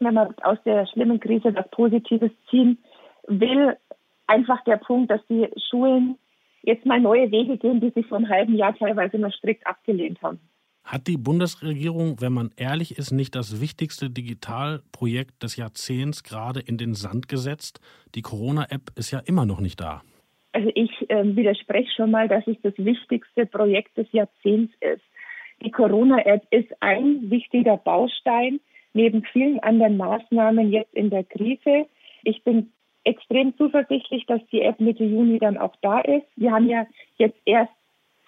Wenn 0.00 0.14
man 0.14 0.34
aus 0.42 0.58
der 0.64 0.86
schlimmen 0.86 1.20
Krise 1.20 1.54
was 1.54 1.68
Positives 1.70 2.32
ziehen 2.50 2.78
will, 3.28 3.76
einfach 4.26 4.62
der 4.64 4.78
Punkt, 4.78 5.10
dass 5.12 5.24
die 5.28 5.48
Schulen 5.70 6.18
jetzt 6.62 6.86
mal 6.86 7.00
neue 7.00 7.30
Wege 7.30 7.56
gehen, 7.56 7.80
die 7.80 7.92
sie 7.94 8.02
vor 8.02 8.18
einem 8.18 8.28
halben 8.28 8.56
Jahr 8.56 8.76
teilweise 8.76 9.18
noch 9.18 9.32
strikt 9.32 9.66
abgelehnt 9.66 10.20
haben. 10.22 10.40
Hat 10.88 11.06
die 11.06 11.18
Bundesregierung, 11.18 12.22
wenn 12.22 12.32
man 12.32 12.50
ehrlich 12.56 12.96
ist, 12.96 13.12
nicht 13.12 13.34
das 13.34 13.60
wichtigste 13.60 14.08
Digitalprojekt 14.08 15.42
des 15.42 15.56
Jahrzehnts 15.56 16.24
gerade 16.24 16.60
in 16.60 16.78
den 16.78 16.94
Sand 16.94 17.28
gesetzt? 17.28 17.80
Die 18.14 18.22
Corona-App 18.22 18.92
ist 18.96 19.10
ja 19.10 19.18
immer 19.18 19.44
noch 19.44 19.60
nicht 19.60 19.78
da. 19.82 20.00
Also 20.52 20.70
ich 20.74 20.90
äh, 21.10 21.36
widerspreche 21.36 21.90
schon 21.94 22.10
mal, 22.10 22.26
dass 22.26 22.46
es 22.46 22.56
das 22.62 22.72
wichtigste 22.78 23.44
Projekt 23.44 23.98
des 23.98 24.10
Jahrzehnts 24.12 24.72
ist. 24.80 25.02
Die 25.62 25.70
Corona-App 25.70 26.46
ist 26.50 26.70
ein 26.80 27.30
wichtiger 27.30 27.76
Baustein 27.76 28.58
neben 28.94 29.22
vielen 29.24 29.60
anderen 29.60 29.98
Maßnahmen 29.98 30.72
jetzt 30.72 30.94
in 30.94 31.10
der 31.10 31.24
Krise. 31.24 31.86
Ich 32.24 32.42
bin 32.44 32.72
extrem 33.04 33.54
zuversichtlich, 33.58 34.24
dass 34.24 34.40
die 34.50 34.62
App 34.62 34.80
Mitte 34.80 35.04
Juni 35.04 35.38
dann 35.38 35.58
auch 35.58 35.76
da 35.82 36.00
ist. 36.00 36.24
Wir 36.36 36.50
haben 36.50 36.70
ja 36.70 36.86
jetzt 37.18 37.36
erst 37.44 37.74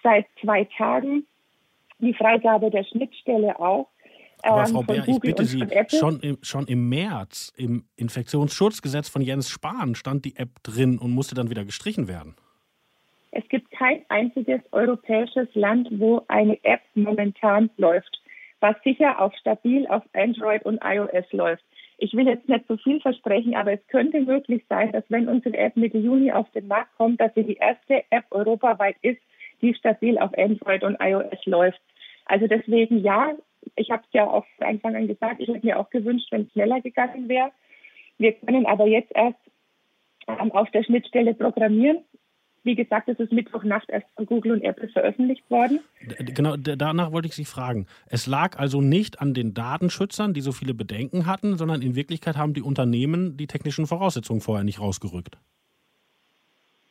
seit 0.03 0.27
zwei 0.39 0.65
Tagen 0.77 1.25
die 2.01 2.13
Freigabe 2.13 2.69
der 2.69 2.83
Schnittstelle 2.83 3.59
auch. 3.59 3.87
Aber 4.43 4.61
ähm, 4.61 4.67
Frau 4.67 4.83
Bär, 4.83 5.07
ich 5.07 5.19
bitte 5.19 5.45
Sie, 5.45 5.63
schon 5.87 6.19
im, 6.21 6.37
schon 6.41 6.65
im 6.67 6.89
März 6.89 7.53
im 7.55 7.85
Infektionsschutzgesetz 7.95 9.07
von 9.09 9.21
Jens 9.21 9.49
Spahn 9.49 9.95
stand 9.95 10.25
die 10.25 10.35
App 10.35 10.63
drin 10.63 10.97
und 10.97 11.11
musste 11.11 11.35
dann 11.35 11.49
wieder 11.49 11.63
gestrichen 11.63 12.07
werden. 12.07 12.35
Es 13.31 13.47
gibt 13.47 13.71
kein 13.71 14.03
einziges 14.09 14.61
europäisches 14.71 15.47
Land, 15.53 15.87
wo 15.91 16.23
eine 16.27 16.61
App 16.63 16.81
momentan 16.95 17.69
läuft, 17.77 18.21
was 18.59 18.75
sicher 18.83 19.21
auch 19.21 19.33
stabil 19.39 19.87
auf 19.87 20.03
Android 20.13 20.63
und 20.65 20.81
iOS 20.83 21.31
läuft. 21.31 21.63
Ich 21.97 22.13
will 22.13 22.27
jetzt 22.27 22.49
nicht 22.49 22.67
zu 22.67 22.77
viel 22.77 22.99
versprechen, 22.99 23.55
aber 23.55 23.73
es 23.73 23.87
könnte 23.87 24.21
möglich 24.21 24.63
sein, 24.67 24.91
dass 24.91 25.03
wenn 25.09 25.29
unsere 25.29 25.55
App 25.55 25.77
Mitte 25.77 25.99
Juni 25.99 26.31
auf 26.31 26.49
den 26.51 26.67
Markt 26.67 26.97
kommt, 26.97 27.21
dass 27.21 27.33
sie 27.35 27.43
die 27.43 27.57
erste 27.57 28.03
App 28.09 28.25
europaweit 28.31 28.95
ist, 29.01 29.21
die 29.61 29.73
stabil 29.75 30.17
auf 30.17 30.31
Android 30.37 30.83
und 30.83 30.97
iOS 30.99 31.45
läuft. 31.45 31.79
Also 32.31 32.47
deswegen 32.47 33.03
ja, 33.03 33.33
ich 33.75 33.91
habe 33.91 34.03
es 34.07 34.13
ja 34.13 34.25
auch 34.25 34.45
von 34.57 34.67
Anfang 34.67 34.95
an 34.95 35.07
gesagt, 35.07 35.41
ich 35.41 35.49
hätte 35.49 35.65
mir 35.65 35.77
auch 35.77 35.89
gewünscht, 35.89 36.31
wenn 36.31 36.43
es 36.43 36.51
schneller 36.53 36.79
gegangen 36.79 37.27
wäre. 37.27 37.51
Wir 38.17 38.31
können 38.31 38.65
aber 38.65 38.87
jetzt 38.87 39.11
erst 39.13 39.37
ähm, 40.27 40.49
auf 40.53 40.71
der 40.71 40.83
Schnittstelle 40.83 41.33
programmieren. 41.33 41.99
Wie 42.63 42.75
gesagt, 42.75 43.09
es 43.09 43.19
ist 43.19 43.33
Mittwochnacht 43.33 43.89
erst 43.89 44.07
von 44.15 44.27
Google 44.27 44.53
und 44.53 44.61
Apple 44.61 44.87
veröffentlicht 44.87 45.43
worden. 45.49 45.81
Genau, 46.19 46.55
danach 46.55 47.11
wollte 47.11 47.27
ich 47.27 47.35
Sie 47.35 47.43
fragen. 47.43 47.85
Es 48.07 48.27
lag 48.27 48.57
also 48.57 48.79
nicht 48.79 49.19
an 49.19 49.33
den 49.33 49.53
Datenschützern, 49.53 50.33
die 50.33 50.41
so 50.41 50.53
viele 50.53 50.73
Bedenken 50.73 51.25
hatten, 51.25 51.57
sondern 51.57 51.81
in 51.81 51.95
Wirklichkeit 51.95 52.37
haben 52.37 52.53
die 52.53 52.61
Unternehmen 52.61 53.35
die 53.35 53.47
technischen 53.47 53.87
Voraussetzungen 53.87 54.39
vorher 54.39 54.63
nicht 54.63 54.79
rausgerückt. 54.79 55.37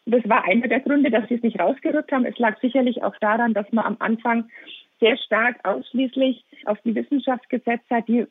Das 0.05 0.29
war 0.29 0.45
einer 0.45 0.69
der 0.69 0.81
Gründe, 0.81 1.11
dass 1.11 1.29
sie 1.29 1.37
es 1.37 1.43
nicht 1.43 1.59
rausgerückt 1.59 2.13
haben. 2.13 2.27
Es 2.27 2.37
lag 2.39 2.61
sicherlich 2.61 3.03
auch 3.03 3.17
daran, 3.21 3.55
dass 3.55 3.71
man 3.73 3.87
am 3.87 3.97
Anfang 4.01 4.51
sehr 5.01 5.17
stark 5.17 5.57
ausschließlich 5.65 6.45
auf 6.67 6.79
die 6.85 6.95
Wissenschaft 6.95 7.49
gesetzt 7.49 7.89
hat, 7.91 8.07
die, 8.07 8.27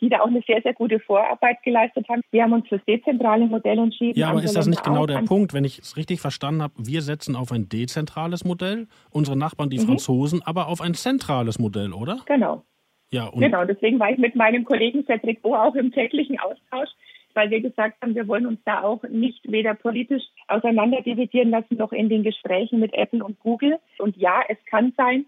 die 0.00 0.08
da 0.08 0.20
auch 0.20 0.28
eine 0.28 0.42
sehr, 0.46 0.62
sehr 0.62 0.72
gute 0.72 1.00
Vorarbeit 1.00 1.62
geleistet 1.62 2.08
haben. 2.08 2.22
Wir 2.30 2.44
haben 2.44 2.52
uns 2.52 2.68
für 2.68 2.76
das 2.76 2.86
dezentrale 2.86 3.46
Modell 3.46 3.78
entschieden. 3.78 4.18
Ja, 4.18 4.30
aber 4.30 4.42
ist 4.42 4.56
das 4.56 4.66
nicht 4.66 4.84
genau 4.84 5.06
der 5.06 5.22
Punkt, 5.22 5.52
wenn 5.52 5.64
ich 5.64 5.80
es 5.80 5.96
richtig 5.96 6.20
verstanden 6.20 6.62
habe? 6.62 6.74
Wir 6.78 7.02
setzen 7.02 7.36
auf 7.36 7.52
ein 7.52 7.68
dezentrales 7.68 8.44
Modell, 8.44 8.86
unsere 9.10 9.36
Nachbarn, 9.36 9.68
die 9.68 9.78
mhm. 9.78 9.86
Franzosen, 9.86 10.42
aber 10.44 10.68
auf 10.68 10.80
ein 10.80 10.94
zentrales 10.94 11.58
Modell, 11.58 11.92
oder? 11.92 12.20
Genau. 12.26 12.62
Ja, 13.10 13.30
genau, 13.30 13.64
deswegen 13.64 14.00
war 14.00 14.10
ich 14.10 14.18
mit 14.18 14.34
meinem 14.34 14.64
Kollegen 14.64 15.04
Cedric 15.06 15.40
Bo 15.42 15.54
auch 15.54 15.76
im 15.76 15.92
täglichen 15.92 16.40
Austausch, 16.40 16.88
weil 17.34 17.50
wir 17.50 17.60
gesagt 17.60 18.02
haben, 18.02 18.14
wir 18.14 18.26
wollen 18.26 18.46
uns 18.46 18.58
da 18.64 18.82
auch 18.82 19.02
nicht 19.04 19.40
weder 19.50 19.74
politisch 19.74 20.24
auseinanderdividieren 20.48 21.50
lassen, 21.50 21.76
noch 21.76 21.92
in 21.92 22.08
den 22.08 22.24
Gesprächen 22.24 22.80
mit 22.80 22.92
Apple 22.94 23.24
und 23.24 23.38
Google. 23.38 23.78
Und 23.98 24.16
ja, 24.16 24.40
es 24.48 24.58
kann 24.68 24.92
sein, 24.96 25.26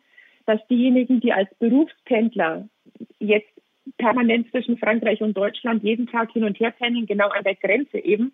dass 0.49 0.67
diejenigen, 0.69 1.21
die 1.21 1.35
als 1.35 1.55
Berufspendler 1.59 2.67
jetzt 3.19 3.50
permanent 3.99 4.50
zwischen 4.50 4.78
Frankreich 4.78 5.21
und 5.21 5.37
Deutschland 5.37 5.83
jeden 5.83 6.07
Tag 6.07 6.33
hin 6.33 6.45
und 6.45 6.59
her 6.59 6.71
pendeln, 6.71 7.07
genau 7.07 7.28
an 7.28 7.45
der 7.45 7.55
Grenze 7.55 7.99
eben, 7.99 8.33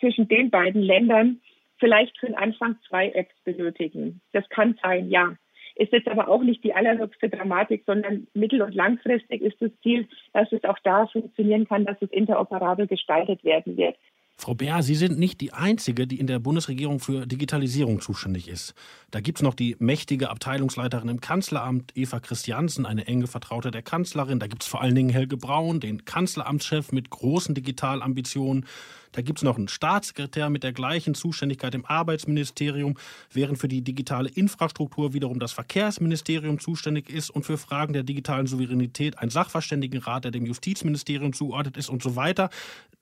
zwischen 0.00 0.28
den 0.28 0.50
beiden 0.50 0.80
Ländern 0.80 1.40
vielleicht 1.76 2.18
für 2.18 2.26
den 2.26 2.36
Anfang 2.36 2.76
zwei 2.88 3.10
Apps 3.10 3.34
benötigen. 3.44 4.22
Das 4.32 4.48
kann 4.48 4.78
sein, 4.82 5.10
ja. 5.10 5.36
Ist 5.74 5.92
jetzt 5.92 6.08
aber 6.08 6.28
auch 6.28 6.42
nicht 6.42 6.64
die 6.64 6.72
allerhöchste 6.72 7.28
Dramatik, 7.28 7.82
sondern 7.84 8.26
mittel- 8.32 8.62
und 8.62 8.74
langfristig 8.74 9.42
ist 9.42 9.60
das 9.60 9.70
Ziel, 9.82 10.08
dass 10.32 10.50
es 10.52 10.64
auch 10.64 10.78
da 10.84 11.06
funktionieren 11.06 11.68
kann, 11.68 11.84
dass 11.84 12.00
es 12.00 12.10
interoperabel 12.10 12.86
gestaltet 12.86 13.44
werden 13.44 13.76
wird. 13.76 13.96
Frau 14.36 14.54
Bär, 14.54 14.82
Sie 14.82 14.96
sind 14.96 15.18
nicht 15.18 15.40
die 15.40 15.52
Einzige, 15.52 16.06
die 16.06 16.18
in 16.18 16.26
der 16.26 16.40
Bundesregierung 16.40 16.98
für 16.98 17.26
Digitalisierung 17.26 18.00
zuständig 18.00 18.48
ist. 18.48 18.74
Da 19.10 19.20
gibt 19.20 19.38
es 19.38 19.42
noch 19.42 19.54
die 19.54 19.76
mächtige 19.78 20.30
Abteilungsleiterin 20.30 21.08
im 21.08 21.20
Kanzleramt, 21.20 21.96
Eva 21.96 22.18
Christiansen, 22.18 22.84
eine 22.84 23.06
enge 23.06 23.28
Vertraute 23.28 23.70
der 23.70 23.82
Kanzlerin. 23.82 24.40
Da 24.40 24.48
gibt 24.48 24.62
es 24.62 24.68
vor 24.68 24.80
allen 24.80 24.94
Dingen 24.94 25.10
Helge 25.10 25.36
Braun, 25.36 25.78
den 25.78 26.04
Kanzleramtschef 26.04 26.90
mit 26.90 27.10
großen 27.10 27.54
Digitalambitionen. 27.54 28.66
Da 29.12 29.22
gibt 29.22 29.38
es 29.38 29.44
noch 29.44 29.56
einen 29.56 29.68
Staatssekretär 29.68 30.50
mit 30.50 30.64
der 30.64 30.72
gleichen 30.72 31.14
Zuständigkeit 31.14 31.74
im 31.74 31.84
Arbeitsministerium, 31.84 32.96
während 33.32 33.58
für 33.58 33.68
die 33.68 33.82
digitale 33.82 34.30
Infrastruktur 34.30 35.12
wiederum 35.12 35.38
das 35.38 35.52
Verkehrsministerium 35.52 36.58
zuständig 36.58 37.10
ist 37.10 37.30
und 37.30 37.44
für 37.44 37.58
Fragen 37.58 37.92
der 37.92 38.02
digitalen 38.02 38.46
Souveränität 38.46 39.18
ein 39.18 39.30
Sachverständigenrat, 39.30 40.24
der 40.24 40.30
dem 40.30 40.46
Justizministerium 40.46 41.32
zugeordnet 41.32 41.76
ist 41.76 41.90
und 41.90 42.02
so 42.02 42.16
weiter. 42.16 42.48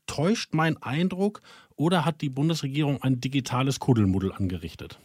Täuscht 0.06 0.54
mein 0.54 0.76
Eindruck 0.82 1.40
oder 1.76 2.04
hat 2.04 2.20
die 2.20 2.28
Bundesregierung 2.28 3.02
ein 3.02 3.20
digitales 3.20 3.78
Kuddelmuddel 3.78 4.32
angerichtet? 4.32 4.98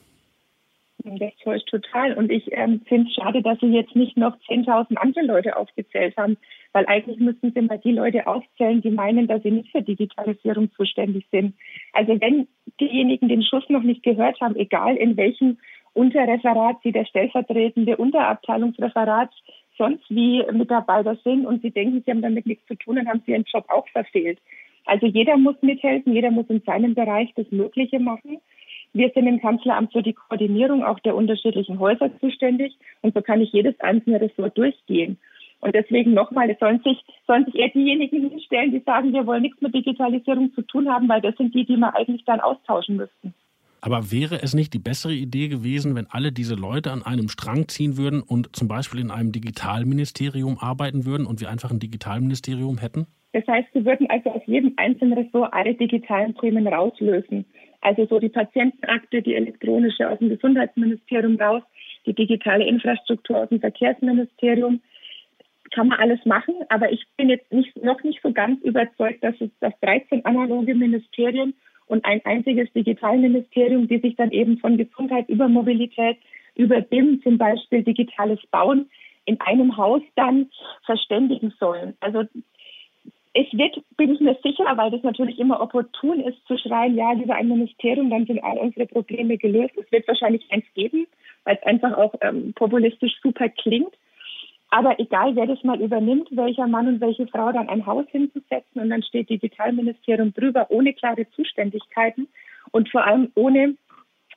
Das 1.03 1.31
täuscht 1.43 1.67
total. 1.69 2.13
Und 2.13 2.31
ich 2.31 2.51
ähm, 2.51 2.81
finde 2.85 3.07
es 3.09 3.15
schade, 3.15 3.43
dass 3.43 3.59
Sie 3.59 3.67
jetzt 3.67 3.95
nicht 3.95 4.17
noch 4.17 4.35
10.000 4.49 4.95
andere 4.95 5.23
Leute 5.23 5.55
aufgezählt 5.55 6.17
haben, 6.17 6.37
weil 6.75 6.85
eigentlich 6.87 7.19
müssten 7.19 7.53
Sie 7.53 7.61
mal 7.61 7.79
die 7.79 7.93
Leute 7.93 8.27
aufzählen, 8.27 8.81
die 8.81 8.91
meinen, 8.91 9.27
dass 9.27 9.41
sie 9.43 9.51
nicht 9.51 9.71
für 9.71 9.81
Digitalisierung 9.81 10.69
zuständig 10.73 11.25
sind. 11.31 11.55
Also 11.93 12.19
wenn 12.19 12.49
diejenigen 12.81 13.29
den 13.29 13.43
Schuss 13.43 13.63
noch 13.69 13.81
nicht 13.81 14.03
gehört 14.03 14.41
haben, 14.41 14.57
egal 14.57 14.97
in 14.97 15.15
welchem 15.15 15.57
Unterreferat 15.93 16.75
Sie 16.83 16.91
der 16.91 17.05
stellvertretende 17.05 17.95
Unterabteilungsreferat 17.95 19.29
sonst 19.77 20.03
wie 20.09 20.43
Mitarbeiter 20.51 21.17
sind 21.23 21.45
und 21.45 21.61
Sie 21.61 21.71
denken, 21.71 22.03
Sie 22.05 22.11
haben 22.11 22.21
damit 22.21 22.45
nichts 22.45 22.67
zu 22.67 22.75
tun, 22.75 22.97
dann 22.97 23.07
haben 23.07 23.23
Sie 23.25 23.31
Ihren 23.31 23.45
Job 23.45 23.63
auch 23.69 23.87
verfehlt. 23.87 24.39
Also 24.83 25.05
jeder 25.05 25.37
muss 25.37 25.55
mithelfen, 25.61 26.13
jeder 26.13 26.29
muss 26.29 26.49
in 26.49 26.61
seinem 26.65 26.93
Bereich 26.93 27.31
das 27.37 27.49
Mögliche 27.51 28.01
machen. 28.01 28.39
Wir 28.91 29.11
sind 29.15 29.27
im 29.27 29.39
Kanzleramt 29.39 29.93
für 29.93 30.03
die 30.03 30.13
Koordinierung 30.13 30.83
auch 30.83 30.99
der 30.99 31.15
unterschiedlichen 31.15 31.79
Häuser 31.79 32.11
zuständig 32.19 32.77
und 33.01 33.13
so 33.13 33.21
kann 33.21 33.39
ich 33.39 33.53
jedes 33.53 33.79
einzelne 33.79 34.19
Ressort 34.19 34.57
durchgehen. 34.57 35.17
Und 35.61 35.73
deswegen 35.73 36.13
nochmal, 36.13 36.49
es 36.49 36.59
sollen 36.59 36.81
sich, 36.83 37.03
sollen 37.25 37.45
sich 37.45 37.55
eher 37.55 37.69
diejenigen 37.69 38.29
hinstellen, 38.29 38.71
die 38.71 38.83
sagen, 38.85 39.13
wir 39.13 39.25
wollen 39.25 39.41
nichts 39.41 39.61
mit 39.61 39.73
Digitalisierung 39.73 40.53
zu 40.53 40.61
tun 40.61 40.89
haben, 40.89 41.09
weil 41.09 41.21
das 41.21 41.35
sind 41.37 41.55
die, 41.55 41.65
die 41.65 41.77
wir 41.77 41.95
eigentlich 41.95 42.23
dann 42.25 42.39
austauschen 42.39 42.97
müssten. 42.97 43.33
Aber 43.81 44.11
wäre 44.11 44.41
es 44.41 44.55
nicht 44.55 44.73
die 44.73 44.79
bessere 44.79 45.13
Idee 45.13 45.47
gewesen, 45.47 45.95
wenn 45.95 46.07
alle 46.09 46.31
diese 46.31 46.55
Leute 46.55 46.91
an 46.91 47.03
einem 47.03 47.29
Strang 47.29 47.67
ziehen 47.67 47.97
würden 47.97 48.23
und 48.23 48.55
zum 48.55 48.67
Beispiel 48.67 48.99
in 48.99 49.11
einem 49.11 49.31
Digitalministerium 49.31 50.57
arbeiten 50.59 51.05
würden 51.05 51.27
und 51.27 51.39
wir 51.39 51.49
einfach 51.49 51.69
ein 51.69 51.79
Digitalministerium 51.79 52.79
hätten? 52.79 53.05
Das 53.33 53.45
heißt, 53.47 53.67
sie 53.73 53.85
würden 53.85 54.09
also 54.09 54.31
aus 54.31 54.41
jedem 54.47 54.73
einzelnen 54.77 55.13
Ressort 55.13 55.53
alle 55.53 55.75
digitalen 55.75 56.35
Themen 56.35 56.67
rauslösen. 56.67 57.45
Also 57.81 58.07
so 58.07 58.19
die 58.19 58.29
Patientenakte, 58.29 59.21
die 59.21 59.35
elektronische 59.35 60.09
aus 60.09 60.17
dem 60.17 60.29
Gesundheitsministerium 60.29 61.35
raus, 61.35 61.61
die 62.07 62.13
digitale 62.13 62.65
Infrastruktur 62.65 63.37
aus 63.37 63.49
dem 63.49 63.59
Verkehrsministerium. 63.59 64.81
Kann 65.75 65.89
man 65.89 65.99
alles 65.99 66.25
machen, 66.25 66.55
aber 66.69 66.89
ich 66.89 67.03
bin 67.17 67.29
jetzt 67.29 67.51
nicht, 67.51 67.75
noch 67.83 68.01
nicht 68.01 68.21
so 68.23 68.31
ganz 68.31 68.61
überzeugt, 68.63 69.21
dass 69.21 69.35
es 69.41 69.49
das 69.59 69.73
13 69.81 70.23
analoge 70.23 70.73
Ministerien 70.73 71.53
und 71.87 72.05
ein 72.05 72.21
einziges 72.23 72.71
Digitalministerium, 72.71 73.89
die 73.89 73.99
sich 73.99 74.15
dann 74.15 74.31
eben 74.31 74.57
von 74.59 74.77
Gesundheit 74.77 75.27
über 75.27 75.49
Mobilität, 75.49 76.17
über 76.55 76.79
BIM 76.79 77.21
zum 77.23 77.37
Beispiel 77.37 77.83
digitales 77.83 78.39
Bauen 78.51 78.89
in 79.25 79.41
einem 79.41 79.75
Haus 79.75 80.01
dann 80.15 80.49
verständigen 80.85 81.53
sollen. 81.59 81.97
Also 81.99 82.23
es 83.33 83.47
wird, 83.51 83.77
bin 83.97 84.13
ich 84.13 84.21
mir 84.21 84.37
sicher, 84.41 84.63
weil 84.77 84.91
das 84.91 85.03
natürlich 85.03 85.39
immer 85.39 85.59
opportun 85.59 86.21
ist, 86.21 86.37
zu 86.47 86.57
schreien, 86.57 86.95
ja, 86.95 87.11
lieber 87.11 87.35
ein 87.35 87.49
Ministerium, 87.49 88.09
dann 88.09 88.25
sind 88.25 88.41
all 88.41 88.59
unsere 88.59 88.85
Probleme 88.85 89.37
gelöst. 89.37 89.73
Es 89.75 89.91
wird 89.91 90.07
wahrscheinlich 90.07 90.49
eins 90.51 90.63
geben, 90.73 91.05
weil 91.43 91.57
es 91.57 91.67
einfach 91.67 91.97
auch 91.97 92.15
ähm, 92.21 92.53
populistisch 92.53 93.19
super 93.21 93.49
klingt. 93.49 93.93
Aber 94.75 94.99
egal, 94.99 95.37
wer 95.37 95.47
das 95.47 95.63
mal 95.63 95.79
übernimmt, 95.79 96.27
welcher 96.31 96.67
Mann 96.67 96.89
und 96.89 96.99
welche 96.99 97.25
Frau 97.27 97.49
dann 97.53 97.69
ein 97.69 97.85
Haus 97.85 98.03
hinzusetzen 98.09 98.81
und 98.81 98.89
dann 98.89 99.03
steht 99.03 99.29
Digitalministerium 99.29 100.33
drüber, 100.33 100.65
ohne 100.67 100.93
klare 100.93 101.29
Zuständigkeiten 101.31 102.27
und 102.71 102.89
vor 102.89 103.07
allem 103.07 103.31
ohne 103.35 103.75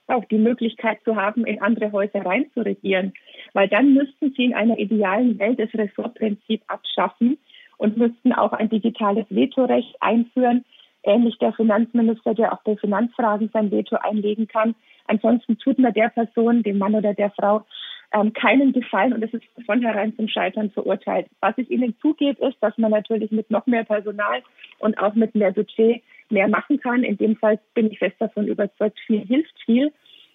auch 0.07 0.25
die 0.27 0.39
Möglichkeit 0.39 1.01
zu 1.03 1.17
haben, 1.17 1.45
in 1.45 1.61
andere 1.61 1.91
Häuser 1.91 2.25
reinzuregieren. 2.25 3.15
Weil 3.53 3.67
dann 3.67 3.95
müssten 3.95 4.33
sie 4.37 4.45
in 4.45 4.55
einer 4.55 4.79
idealen 4.79 5.41
Welt 5.41 5.59
das 5.59 5.75
Ressortprinzip 5.75 6.63
abschaffen 6.69 7.37
und 7.77 7.97
müssten 7.97 8.33
auch 8.33 8.53
ein 8.53 8.69
digitales 8.69 9.27
Vetorecht 9.31 9.97
einführen, 9.99 10.65
ähnlich 11.03 11.37
der 11.39 11.53
Finanzminister, 11.53 12.35
der 12.35 12.53
auch 12.53 12.63
bei 12.63 12.77
Finanzfragen 12.77 13.51
sein 13.53 13.73
Veto 13.73 13.97
einlegen 13.97 14.47
kann. 14.47 14.77
Ansonsten 15.09 15.59
tut 15.59 15.81
man 15.81 15.95
der 15.95 16.11
Person, 16.11 16.63
dem 16.63 16.79
Mann 16.79 16.95
oder 16.95 17.13
der 17.13 17.31
Frau, 17.33 17.65
ähm, 18.13 18.33
keinen 18.33 18.73
Gefallen 18.73 19.13
und 19.13 19.23
es 19.23 19.33
ist 19.35 19.45
von 19.55 19.65
vornherein 19.65 20.15
zum 20.17 20.29
Scheitern 20.29 20.71
verurteilt. 20.71 21.27
Was 21.41 21.59
ich 21.59 21.71
Ihnen 21.71 21.95
zugebe, 22.01 22.47
ist, 22.47 22.57
dass 22.61 22.77
man 22.79 22.91
natürlich 22.91 23.31
mit 23.31 23.51
noch 23.51 23.67
mehr 23.67 23.85
Personal 23.85 24.43
und 24.79 24.99
auch 24.99 25.15
mit 25.15 25.35
mehr 25.35 25.53
Budget 25.53 26.03
mehr 26.31 26.49
machen 26.49 26.79
kann. 26.81 27.05
In 27.05 27.17
dem 27.17 27.37
Fall 27.37 27.59
bin 27.75 27.91
ich 27.91 27.99
fest 27.99 28.17
davon 28.19 28.47
überzeugt, 28.47 28.99
viel 29.07 29.27
hilft 29.27 29.55
viel. 29.65 29.93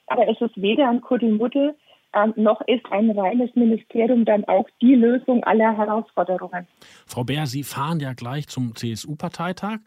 Aber 0.08 0.27
es 0.27 0.39
ist 0.42 0.62
weder 0.62 0.89
ein 0.89 1.01
Kuddelmuddel 1.01 1.75
ähm, 2.13 2.34
noch 2.36 2.62
ist 2.68 2.86
ein 2.92 3.10
reines 3.12 3.50
Ministerium 3.56 4.25
dann 4.25 4.46
auch 4.46 4.70
die 4.82 4.96
Lösung 4.96 5.44
aller 5.44 5.75
Herausforderungen. 5.75 6.68
Frau 7.08 7.24
Bär, 7.24 7.48
Sie 7.48 7.63
fahren 7.63 8.00
ja 8.00 8.13
gleich 8.13 8.48
zum 8.48 8.75
CSU-Parteitag 8.75 9.80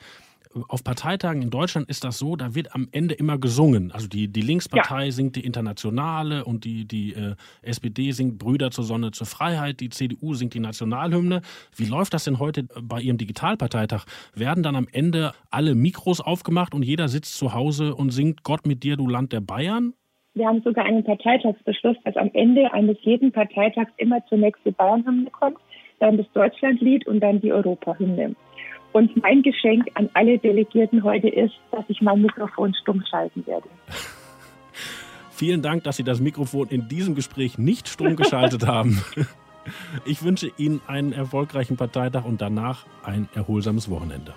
auf 0.69 0.85
Parteitagen 0.85 1.43
in 1.43 1.51
Deutschland 1.51 1.89
ist 1.89 2.05
das 2.05 2.19
so, 2.19 2.37
da 2.37 2.55
wird 2.55 2.75
am 2.75 2.89
Ende 2.93 3.15
immer 3.15 3.39
gesungen. 3.39 3.93
Also 3.93 4.09
die, 4.09 4.29
die 4.29 4.41
Linkspartei 4.41 5.07
ja. 5.07 5.11
singt 5.11 5.37
die 5.37 5.45
Internationale 5.45 6.45
und 6.45 6.65
die, 6.65 6.87
die 6.87 7.13
äh, 7.13 7.35
SPD 7.63 8.13
singt 8.13 8.39
Brüder 8.39 8.71
zur 8.71 8.85
Sonne 8.85 9.11
zur 9.11 9.27
Freiheit, 9.27 9.81
die 9.81 9.89
CDU 9.89 10.35
singt 10.35 10.55
die 10.55 10.61
Nationalhymne. 10.61 11.43
Wie 11.77 11.87
läuft 11.87 12.15
das 12.15 12.25
denn 12.25 12.39
heute 12.39 12.65
bei 12.81 13.01
Ihrem 13.01 13.19
Digitalparteitag? 13.19 14.05
Werden 14.35 14.63
dann 14.63 14.77
am 14.77 14.89
Ende 14.91 15.33
alle 15.51 15.75
Mikros 15.75 16.21
aufgemacht 16.21 16.75
und 16.75 16.83
jeder 16.83 17.09
sitzt 17.09 17.37
zu 17.37 17.53
Hause 17.55 17.95
und 17.95 18.11
singt 18.11 18.43
Gott 18.43 18.67
mit 18.67 18.83
dir, 18.83 18.97
du 18.97 19.09
Land 19.09 19.33
der 19.33 19.41
Bayern? 19.41 19.95
Wir 20.35 20.47
haben 20.47 20.61
sogar 20.63 20.85
einen 20.85 21.03
Parteitagsbeschluss, 21.03 21.97
dass 22.05 22.17
am 22.17 22.31
Ende 22.35 22.71
eines 22.73 22.99
jeden 23.01 23.33
Parteitags 23.33 23.91
immer 23.97 24.25
zunächst 24.27 24.61
die 24.67 24.71
Bayernhymne 24.71 25.31
kommt, 25.31 25.59
dann 25.99 26.19
das 26.19 26.27
Deutschlandlied 26.35 27.07
und 27.07 27.21
dann 27.21 27.41
die 27.41 27.53
Europahymne. 27.53 28.37
Und 28.97 29.15
mein 29.21 29.43
Geschenk 29.43 29.91
an 29.93 30.09
alle 30.15 30.38
Delegierten 30.38 31.05
heute 31.05 31.29
ist, 31.29 31.53
dass 31.71 31.85
ich 31.88 32.00
mein 32.00 32.23
Mikrofon 32.23 32.73
stumm 32.81 33.05
schalten 33.05 33.47
werde. 33.47 33.69
Vielen 35.31 35.61
Dank, 35.61 35.85
dass 35.85 35.99
Sie 35.99 36.03
das 36.03 36.19
Mikrofon 36.19 36.69
in 36.69 36.88
diesem 36.88 37.15
Gespräch 37.15 37.59
nicht 37.59 37.91
stumm 37.91 38.17
geschaltet 38.17 38.67
haben. 38.67 39.05
Ich 40.07 40.25
wünsche 40.25 40.50
Ihnen 40.57 40.81
einen 40.87 41.12
erfolgreichen 41.12 41.76
Parteitag 41.76 42.25
und 42.25 42.41
danach 42.41 42.87
ein 43.05 43.29
erholsames 43.35 43.91
Wochenende. 43.91 44.33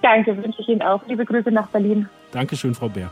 Danke, 0.00 0.36
wünsche 0.40 0.62
ich 0.62 0.68
Ihnen 0.68 0.82
auch. 0.82 1.04
Liebe 1.08 1.24
Grüße 1.24 1.50
nach 1.50 1.66
Berlin. 1.66 2.08
Dankeschön, 2.30 2.76
Frau 2.76 2.88
Bär. 2.88 3.10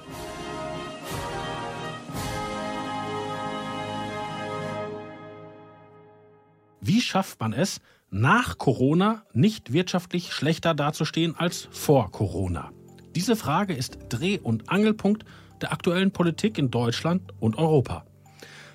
Wie 6.81 7.00
schafft 7.00 7.40
man 7.40 7.52
es, 7.52 7.81
nach 8.10 8.58
Corona 8.58 9.22
nicht 9.32 9.72
wirtschaftlich 9.72 10.32
schlechter 10.32 10.75
dazustehen 10.75 11.34
als 11.36 11.68
vor 11.70 12.10
Corona? 12.10 12.70
Diese 13.14 13.36
Frage 13.36 13.75
ist 13.75 13.98
Dreh- 14.08 14.38
und 14.38 14.68
Angelpunkt 14.68 15.25
der 15.60 15.72
aktuellen 15.72 16.10
Politik 16.10 16.58
in 16.58 16.70
Deutschland 16.70 17.32
und 17.40 17.56
Europa. 17.56 18.04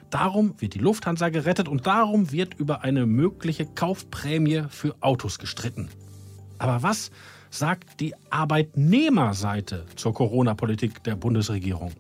Darum 0.10 0.56
wird 0.60 0.74
die 0.74 0.80
Lufthansa 0.80 1.30
gerettet 1.30 1.70
und 1.70 1.88
darum 1.88 2.32
wird 2.32 2.56
über 2.56 2.84
eine 2.84 3.06
mögliche 3.06 3.66
Kaufprämie 3.66 4.64
für 4.70 4.96
Autos 5.00 5.40
gestritten. 5.40 5.90
Aber 6.58 6.84
was 6.84 7.12
sagt 7.50 8.00
die 8.00 8.14
Arbeitnehmerseite 8.30 9.86
zur 9.96 10.14
Corona-Politik 10.14 11.04
der 11.04 11.16
Bundesregierung? 11.16 11.94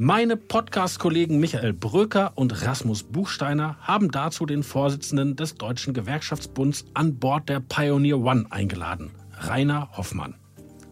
Meine 0.00 0.36
Podcast-Kollegen 0.36 1.40
Michael 1.40 1.72
Bröker 1.72 2.30
und 2.36 2.64
Rasmus 2.64 3.02
Buchsteiner 3.02 3.76
haben 3.80 4.12
dazu 4.12 4.46
den 4.46 4.62
Vorsitzenden 4.62 5.34
des 5.34 5.56
Deutschen 5.56 5.92
Gewerkschaftsbunds 5.92 6.84
an 6.94 7.16
Bord 7.16 7.48
der 7.48 7.58
Pioneer 7.58 8.20
One 8.20 8.46
eingeladen, 8.48 9.10
Rainer 9.40 9.90
Hoffmann. 9.96 10.36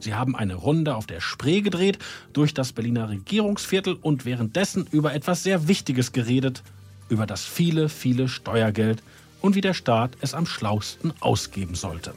Sie 0.01 0.15
haben 0.15 0.35
eine 0.35 0.57
Runde 0.57 0.97
auf 0.97 1.07
der 1.07 1.21
Spree 1.21 1.61
gedreht 1.61 2.01
durch 2.33 2.53
das 2.53 2.73
Berliner 2.73 3.09
Regierungsviertel 3.09 3.95
und 3.95 4.25
währenddessen 4.25 4.89
über 4.91 5.15
etwas 5.15 5.45
sehr 5.45 5.69
Wichtiges 5.69 6.11
geredet, 6.11 6.65
über 7.09 7.27
das 7.27 7.45
viele, 7.45 7.89
viele 7.89 8.27
Steuergeld 8.27 9.05
und 9.41 9.55
wie 9.55 9.61
der 9.61 9.75
Staat 9.75 10.17
es 10.21 10.35
am 10.35 10.47
schlausten 10.47 11.13
ausgeben 11.21 11.77
sollte. 11.77 12.13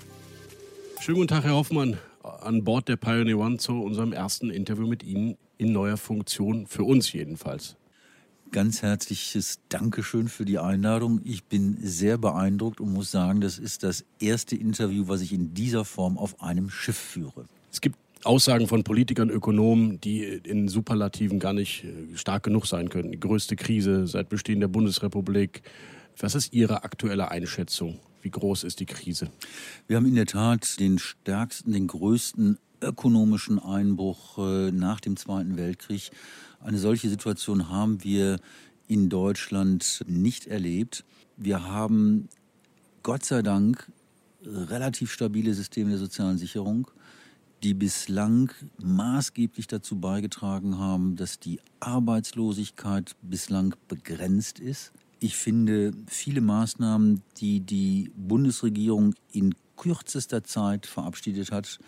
Schönen 1.02 1.18
guten 1.18 1.28
Tag, 1.28 1.44
Herr 1.44 1.54
Hoffmann. 1.54 2.00
an 2.42 2.64
Bord 2.64 2.88
der 2.88 2.96
Pioneer 2.96 3.38
One 3.38 3.58
zu 3.58 3.80
unserem 3.80 4.12
ersten 4.12 4.50
Interview 4.50 4.88
mit 4.88 5.04
Ihnen 5.04 5.38
in 5.60 5.74
neuer 5.74 5.98
Funktion, 5.98 6.66
für 6.66 6.84
uns 6.84 7.14
jedenfalls. 7.14 7.76
Ganz 8.52 8.82
herzliches 8.82 9.60
Dankeschön 9.70 10.28
für 10.28 10.46
die 10.46 10.58
Einladung. 10.58 11.22
Ich 11.24 11.44
bin 11.44 11.78
sehr 11.82 12.18
beeindruckt 12.18 12.82
und 12.82 12.94
muss 12.94 13.12
sagen, 13.12 13.42
das 13.42 13.60
ist 13.60 13.84
das 13.84 14.06
erste 14.20 14.56
Interview, 14.56 15.08
was 15.08 15.22
ich 15.22 15.34
in 15.34 15.54
dieser 15.54 15.86
Form 15.86 16.18
auf 16.18 16.42
einem 16.42 16.72
Schiff 16.72 16.98
führe. 16.98 17.46
Es 17.72 17.82
gibt 17.82 17.98
Aussagen 18.24 18.68
von 18.68 18.84
Politikern, 18.84 19.30
Ökonomen, 19.30 20.02
die 20.02 20.24
in 20.24 20.68
Superlativen 20.68 21.40
gar 21.40 21.54
nicht 21.54 21.84
äh, 21.84 22.18
stark 22.18 22.44
genug 22.44 22.66
sein 22.66 22.90
können. 22.90 23.12
Die 23.12 23.20
größte 23.20 23.56
Krise 23.56 24.08
seit 24.08 24.30
Bestehen 24.30 24.62
der 24.62 24.68
Bundesrepublik. 24.68 25.62
Was 26.18 26.36
ist 26.36 26.54
Ihre 26.54 26.84
aktuelle 26.84 27.32
Einschätzung? 27.32 28.00
Wie 28.22 28.32
groß 28.32 28.64
ist 28.64 28.80
die 28.80 28.86
Krise? 28.86 29.30
Wir 29.88 29.98
haben 29.98 30.06
in 30.06 30.16
der 30.16 30.26
Tat 30.26 30.80
den 30.80 31.00
stärksten, 31.00 31.72
den 31.72 31.88
größten 31.88 32.58
ökonomischen 32.82 33.60
Einbruch 33.60 34.38
äh, 34.38 34.72
nach 34.72 35.00
dem 35.00 35.18
Zweiten 35.18 35.58
Weltkrieg. 35.58 36.12
Eine 36.60 36.78
solche 36.78 37.10
Situation 37.10 37.70
haben 37.70 38.04
wir 38.04 38.40
in 38.88 39.10
Deutschland 39.10 40.04
nicht 40.08 40.48
erlebt. 40.48 41.06
Wir 41.38 41.64
haben 41.64 42.28
Gott 43.04 43.24
sei 43.24 43.42
Dank 43.42 43.92
relativ 44.46 45.12
stabile 45.12 45.54
Systeme 45.54 45.92
der 45.92 46.00
sozialen 46.00 46.38
Sicherung, 46.38 46.90
die 47.64 47.74
bislang 47.74 48.52
maßgeblich 48.82 49.68
dazu 49.68 50.00
beigetragen 50.00 50.78
haben, 50.78 51.16
dass 51.16 51.40
die 51.40 51.60
Arbeitslosigkeit 51.80 53.16
bislang 53.22 53.76
begrenzt 53.88 54.60
ist. 54.60 54.92
Ich 55.20 55.36
finde 55.36 55.92
viele 56.08 56.40
Maßnahmen, 56.40 57.22
die 57.38 57.60
die 57.60 58.12
Bundesregierung 58.16 59.16
in 59.34 59.54
kürzester 59.76 60.44
Zeit 60.44 60.86
verabschiedet 60.86 61.52
hat, 61.52 61.80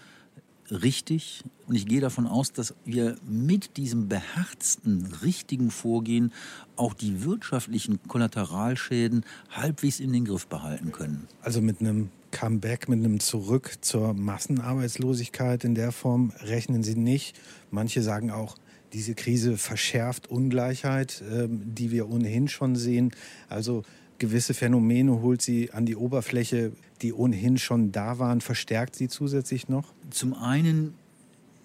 richtig. 0.71 1.43
Und 1.67 1.75
ich 1.75 1.85
gehe 1.85 2.01
davon 2.01 2.27
aus, 2.27 2.53
dass 2.53 2.73
wir 2.85 3.17
mit 3.27 3.77
diesem 3.77 4.07
beherzten, 4.07 5.13
richtigen 5.21 5.71
Vorgehen 5.71 6.33
auch 6.75 6.93
die 6.93 7.23
wirtschaftlichen 7.23 8.01
Kollateralschäden 8.07 9.25
halbwegs 9.49 9.99
in 9.99 10.13
den 10.13 10.25
Griff 10.25 10.47
behalten 10.47 10.91
können. 10.91 11.27
Also 11.41 11.61
mit 11.61 11.81
einem 11.81 12.09
Comeback, 12.31 12.87
mit 12.89 12.99
einem 12.99 13.19
Zurück 13.19 13.75
zur 13.81 14.13
Massenarbeitslosigkeit 14.13 15.63
in 15.63 15.75
der 15.75 15.91
Form 15.91 16.31
rechnen 16.39 16.83
Sie 16.83 16.95
nicht. 16.95 17.37
Manche 17.69 18.01
sagen 18.01 18.31
auch, 18.31 18.55
diese 18.93 19.15
Krise 19.15 19.57
verschärft 19.57 20.27
Ungleichheit, 20.27 21.23
ähm, 21.31 21.61
die 21.63 21.91
wir 21.91 22.09
ohnehin 22.09 22.47
schon 22.47 22.75
sehen. 22.75 23.11
Also 23.47 23.83
gewisse 24.21 24.53
Phänomene 24.53 25.21
holt 25.23 25.41
sie 25.41 25.71
an 25.71 25.87
die 25.87 25.95
Oberfläche, 25.95 26.73
die 27.01 27.11
ohnehin 27.11 27.57
schon 27.57 27.91
da 27.91 28.19
waren, 28.19 28.39
verstärkt 28.39 28.95
sie 28.95 29.09
zusätzlich 29.09 29.67
noch? 29.67 29.93
Zum 30.11 30.35
einen 30.35 30.93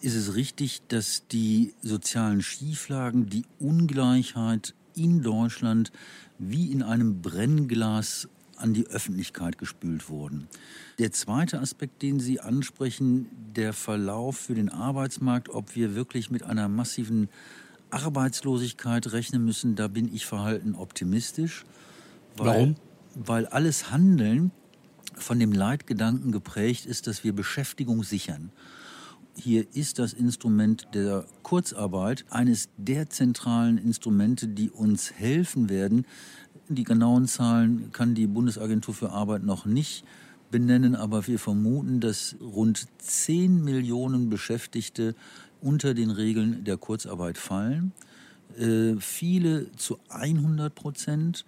ist 0.01 0.15
es 0.15 0.35
richtig, 0.35 0.81
dass 0.89 1.29
die 1.29 1.75
sozialen 1.83 2.41
Schieflagen, 2.41 3.29
die 3.29 3.45
Ungleichheit 3.61 4.75
in 4.95 5.21
Deutschland 5.21 5.93
wie 6.39 6.73
in 6.73 6.83
einem 6.83 7.21
Brennglas 7.21 8.27
an 8.57 8.73
die 8.73 8.87
Öffentlichkeit 8.87 9.59
gespült 9.59 10.09
wurden. 10.09 10.49
Der 10.99 11.13
zweite 11.13 11.61
Aspekt, 11.61 12.01
den 12.01 12.21
Sie 12.21 12.41
ansprechen, 12.41 13.27
der 13.55 13.75
Verlauf 13.75 14.39
für 14.39 14.55
den 14.55 14.71
Arbeitsmarkt, 14.71 15.51
ob 15.51 15.77
wir 15.77 15.95
wirklich 15.95 16.31
mit 16.31 16.43
einer 16.43 16.69
massiven 16.69 17.29
Arbeitslosigkeit 17.91 19.13
rechnen 19.13 19.45
müssen, 19.45 19.77
da 19.77 19.89
bin 19.89 20.15
ich 20.15 20.25
verhalten 20.25 20.75
optimistisch. 20.75 21.67
Weil, 22.37 22.47
Warum? 22.47 22.75
Weil 23.15 23.47
alles 23.47 23.91
Handeln 23.91 24.51
von 25.15 25.39
dem 25.39 25.53
Leitgedanken 25.53 26.33
geprägt 26.33 26.87
ist, 26.87 27.07
dass 27.07 27.25
wir 27.25 27.33
Beschäftigung 27.33 28.03
sichern. 28.03 28.51
Hier 29.39 29.67
ist 29.75 29.99
das 29.99 30.13
Instrument 30.13 30.89
der 30.95 31.27
Kurzarbeit 31.43 32.25
eines 32.31 32.71
der 32.79 33.11
zentralen 33.11 33.77
Instrumente, 33.77 34.49
die 34.49 34.71
uns 34.71 35.13
helfen 35.13 35.69
werden. 35.69 36.07
Die 36.69 36.85
genauen 36.85 37.27
Zahlen 37.27 37.93
kann 37.93 38.15
die 38.15 38.27
Bundesagentur 38.27 38.95
für 38.95 39.11
Arbeit 39.11 39.43
noch 39.43 39.67
nicht 39.67 40.05
benennen, 40.51 40.95
aber 40.95 41.27
wir 41.27 41.39
vermuten, 41.39 42.01
dass 42.01 42.37
rund 42.41 42.87
10 42.99 43.63
Millionen 43.63 44.31
Beschäftigte 44.31 45.15
unter 45.61 45.95
den 45.95 46.11
Regeln 46.11 46.65
der 46.65 46.77
Kurzarbeit 46.77 47.37
fallen. 47.37 47.93
Äh, 48.59 48.95
viele 49.01 49.71
zu 49.77 49.99
100 50.09 50.75
Prozent. 50.75 51.45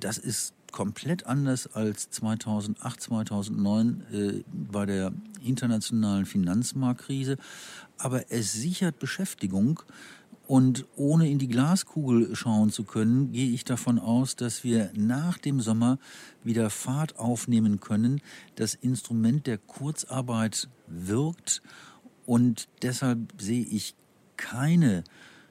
Das 0.00 0.18
ist 0.18 0.54
komplett 0.72 1.26
anders 1.26 1.66
als 1.74 2.10
2008, 2.10 3.00
2009 3.00 4.02
äh, 4.12 4.44
bei 4.50 4.86
der 4.86 5.12
internationalen 5.42 6.26
Finanzmarktkrise. 6.26 7.36
Aber 7.98 8.30
es 8.30 8.52
sichert 8.52 8.98
Beschäftigung. 8.98 9.82
Und 10.46 10.84
ohne 10.96 11.30
in 11.30 11.38
die 11.38 11.46
Glaskugel 11.46 12.34
schauen 12.34 12.70
zu 12.70 12.82
können, 12.82 13.30
gehe 13.30 13.52
ich 13.52 13.64
davon 13.64 14.00
aus, 14.00 14.34
dass 14.34 14.64
wir 14.64 14.90
nach 14.96 15.38
dem 15.38 15.60
Sommer 15.60 15.98
wieder 16.42 16.70
Fahrt 16.70 17.20
aufnehmen 17.20 17.78
können. 17.78 18.20
Das 18.56 18.74
Instrument 18.74 19.46
der 19.46 19.58
Kurzarbeit 19.58 20.68
wirkt 20.88 21.62
und 22.26 22.66
deshalb 22.82 23.40
sehe 23.40 23.64
ich 23.64 23.94
keine 24.36 25.04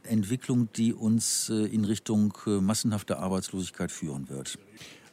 Entwicklung, 0.03 0.69
die 0.75 0.93
uns 0.93 1.49
äh, 1.49 1.65
in 1.65 1.85
Richtung 1.85 2.33
äh, 2.45 2.61
massenhafter 2.61 3.19
Arbeitslosigkeit 3.19 3.91
führen 3.91 4.29
wird. 4.29 4.57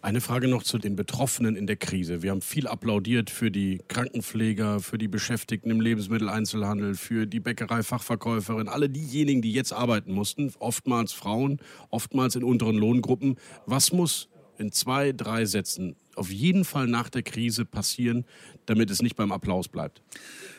Eine 0.02 0.20
Frage 0.20 0.46
noch 0.46 0.62
zu 0.62 0.78
den 0.78 0.94
Betroffenen 0.94 1.56
in 1.56 1.66
der 1.66 1.76
Krise. 1.76 2.22
Wir 2.22 2.30
haben 2.30 2.40
viel 2.40 2.68
applaudiert 2.68 3.28
für 3.28 3.50
die 3.50 3.80
Krankenpfleger, 3.88 4.78
für 4.78 4.98
die 4.98 5.08
Beschäftigten 5.08 5.70
im 5.70 5.80
Lebensmitteleinzelhandel, 5.80 6.94
für 6.94 7.26
die 7.26 7.40
Bäckerei-Fachverkäuferin, 7.40 8.68
alle 8.68 8.88
diejenigen, 8.88 9.42
die 9.42 9.52
jetzt 9.52 9.72
arbeiten 9.72 10.12
mussten, 10.12 10.52
oftmals 10.60 11.12
Frauen, 11.12 11.58
oftmals 11.90 12.36
in 12.36 12.44
unteren 12.44 12.76
Lohngruppen. 12.76 13.36
Was 13.64 13.90
muss 13.92 14.28
in 14.58 14.70
zwei, 14.70 15.12
drei 15.12 15.44
Sätzen 15.44 15.96
auf 16.16 16.30
jeden 16.30 16.64
Fall 16.64 16.86
nach 16.86 17.08
der 17.08 17.22
Krise 17.22 17.64
passieren, 17.64 18.24
damit 18.66 18.90
es 18.90 19.02
nicht 19.02 19.16
beim 19.16 19.32
Applaus 19.32 19.68
bleibt? 19.68 20.02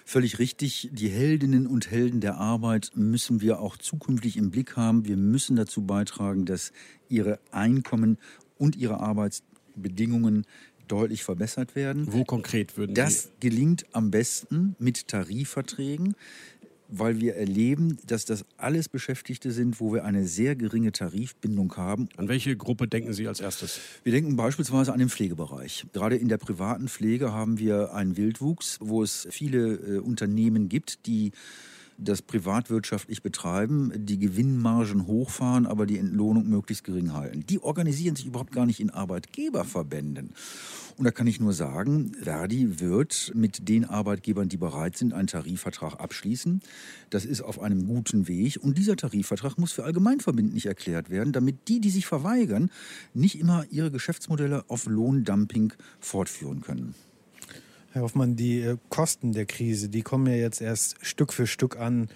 Völlig 0.05 0.39
richtig. 0.39 0.89
Die 0.91 1.09
Heldinnen 1.09 1.67
und 1.67 1.91
Helden 1.91 2.21
der 2.21 2.37
Arbeit 2.37 2.91
müssen 2.95 3.41
wir 3.41 3.59
auch 3.59 3.77
zukünftig 3.77 4.37
im 4.37 4.51
Blick 4.51 4.75
haben. 4.75 5.05
Wir 5.05 5.17
müssen 5.17 5.55
dazu 5.55 5.81
beitragen, 5.81 6.45
dass 6.45 6.71
ihre 7.09 7.39
Einkommen 7.51 8.17
und 8.57 8.75
ihre 8.75 8.99
Arbeitsbedingungen 8.99 10.45
deutlich 10.87 11.23
verbessert 11.23 11.75
werden. 11.75 12.11
Wo 12.11 12.23
konkret 12.23 12.77
würden 12.77 12.95
das 12.95 13.23
Sie? 13.23 13.29
Das 13.29 13.39
gelingt 13.39 13.85
am 13.91 14.11
besten 14.11 14.75
mit 14.79 15.07
Tarifverträgen, 15.07 16.15
weil 16.89 17.19
wir 17.19 17.35
erleben, 17.35 17.97
dass 18.05 18.25
das 18.25 18.45
alles 18.57 18.89
Beschäftigte 18.89 19.51
sind, 19.51 19.79
wo 19.79 19.93
wir 19.93 20.05
eine 20.05 20.27
sehr 20.27 20.55
geringe 20.55 20.91
Tarifbindung 20.91 21.75
haben. 21.75 22.09
An 22.17 22.27
welche 22.27 22.55
Gruppe 22.55 22.87
denken 22.87 23.13
Sie 23.13 23.27
als 23.27 23.39
erstes? 23.39 23.79
Wir 24.03 24.11
denken 24.11 24.35
beispielsweise 24.35 24.93
an 24.93 24.99
den 24.99 25.09
Pflegebereich. 25.09 25.85
Gerade 25.93 26.15
in 26.15 26.29
der 26.29 26.37
privaten 26.37 26.87
Pflege 26.87 27.33
haben 27.33 27.59
wir 27.59 27.93
einen 27.93 28.17
Wildwuchs, 28.17 28.77
wo 28.81 29.03
es 29.03 29.27
viele 29.29 29.75
äh, 29.75 29.99
Unternehmen 29.99 30.69
gibt, 30.69 31.05
die 31.07 31.31
das 31.97 32.21
privatwirtschaftlich 32.21 33.23
betreiben, 33.23 33.91
die 33.95 34.19
Gewinnmargen 34.19 35.07
hochfahren, 35.07 35.65
aber 35.65 35.85
die 35.85 35.97
Entlohnung 35.97 36.47
möglichst 36.47 36.83
gering 36.83 37.13
halten. 37.13 37.45
Die 37.47 37.59
organisieren 37.59 38.15
sich 38.15 38.27
überhaupt 38.27 38.51
gar 38.51 38.65
nicht 38.65 38.79
in 38.79 38.89
Arbeitgeberverbänden. 38.89 40.33
Und 40.97 41.05
da 41.05 41.11
kann 41.11 41.27
ich 41.27 41.39
nur 41.39 41.53
sagen, 41.53 42.11
Verdi 42.21 42.79
wird 42.79 43.31
mit 43.35 43.69
den 43.69 43.85
Arbeitgebern, 43.85 44.49
die 44.49 44.57
bereit 44.57 44.97
sind, 44.97 45.13
einen 45.13 45.27
Tarifvertrag 45.27 45.99
abschließen. 45.99 46.61
Das 47.09 47.23
ist 47.25 47.41
auf 47.41 47.61
einem 47.61 47.85
guten 47.85 48.27
Weg. 48.27 48.57
Und 48.61 48.77
dieser 48.77 48.95
Tarifvertrag 48.95 49.57
muss 49.57 49.71
für 49.71 49.83
allgemeinverbindlich 49.83 50.65
erklärt 50.65 51.09
werden, 51.09 51.33
damit 51.33 51.67
die, 51.67 51.79
die 51.79 51.91
sich 51.91 52.07
verweigern, 52.07 52.71
nicht 53.13 53.39
immer 53.39 53.65
ihre 53.69 53.91
Geschäftsmodelle 53.91 54.65
auf 54.69 54.87
Lohndumping 54.87 55.73
fortführen 55.99 56.61
können. 56.61 56.95
Herr 57.97 58.03
Hoffmann, 58.03 58.35
die 58.35 58.61
äh, 58.61 58.77
Kosten 58.89 59.33
der 59.33 59.47
Krise, 59.47 59.89
die 59.89 60.03
kommen 60.03 60.27
ja 60.27 60.33
jetzt 60.33 60.61
erst 60.61 61.03
Stück 61.03 61.33
für 61.33 61.47
Stück 61.47 61.79
an. 61.79 62.09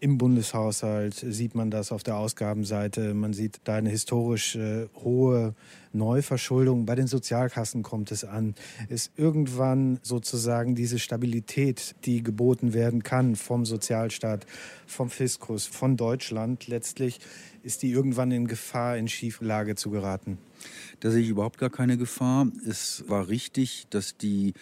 Im 0.00 0.18
Bundeshaushalt 0.18 1.14
sieht 1.14 1.54
man 1.54 1.70
das 1.70 1.92
auf 1.92 2.02
der 2.02 2.16
Ausgabenseite. 2.16 3.14
Man 3.14 3.32
sieht 3.32 3.60
da 3.62 3.76
eine 3.76 3.88
historisch 3.88 4.56
äh, 4.56 4.88
hohe 4.96 5.54
Neuverschuldung. 5.92 6.86
Bei 6.86 6.96
den 6.96 7.06
Sozialkassen 7.06 7.84
kommt 7.84 8.10
es 8.10 8.24
an. 8.24 8.56
Ist 8.88 9.12
irgendwann 9.16 10.00
sozusagen 10.02 10.74
diese 10.74 10.98
Stabilität, 10.98 11.94
die 12.04 12.24
geboten 12.24 12.74
werden 12.74 13.04
kann 13.04 13.36
vom 13.36 13.64
Sozialstaat, 13.64 14.44
vom 14.88 15.08
Fiskus, 15.08 15.66
von 15.66 15.96
Deutschland 15.96 16.66
letztlich, 16.66 17.20
ist 17.62 17.84
die 17.84 17.92
irgendwann 17.92 18.32
in 18.32 18.48
Gefahr, 18.48 18.96
in 18.96 19.06
Schieflage 19.06 19.76
zu 19.76 19.90
geraten? 19.90 20.38
Da 20.98 21.12
sehe 21.12 21.22
ich 21.22 21.28
überhaupt 21.28 21.58
gar 21.58 21.70
keine 21.70 21.96
Gefahr. 21.96 22.48
Es 22.68 23.04
war 23.06 23.28
richtig, 23.28 23.86
dass 23.90 24.16
die 24.16 24.54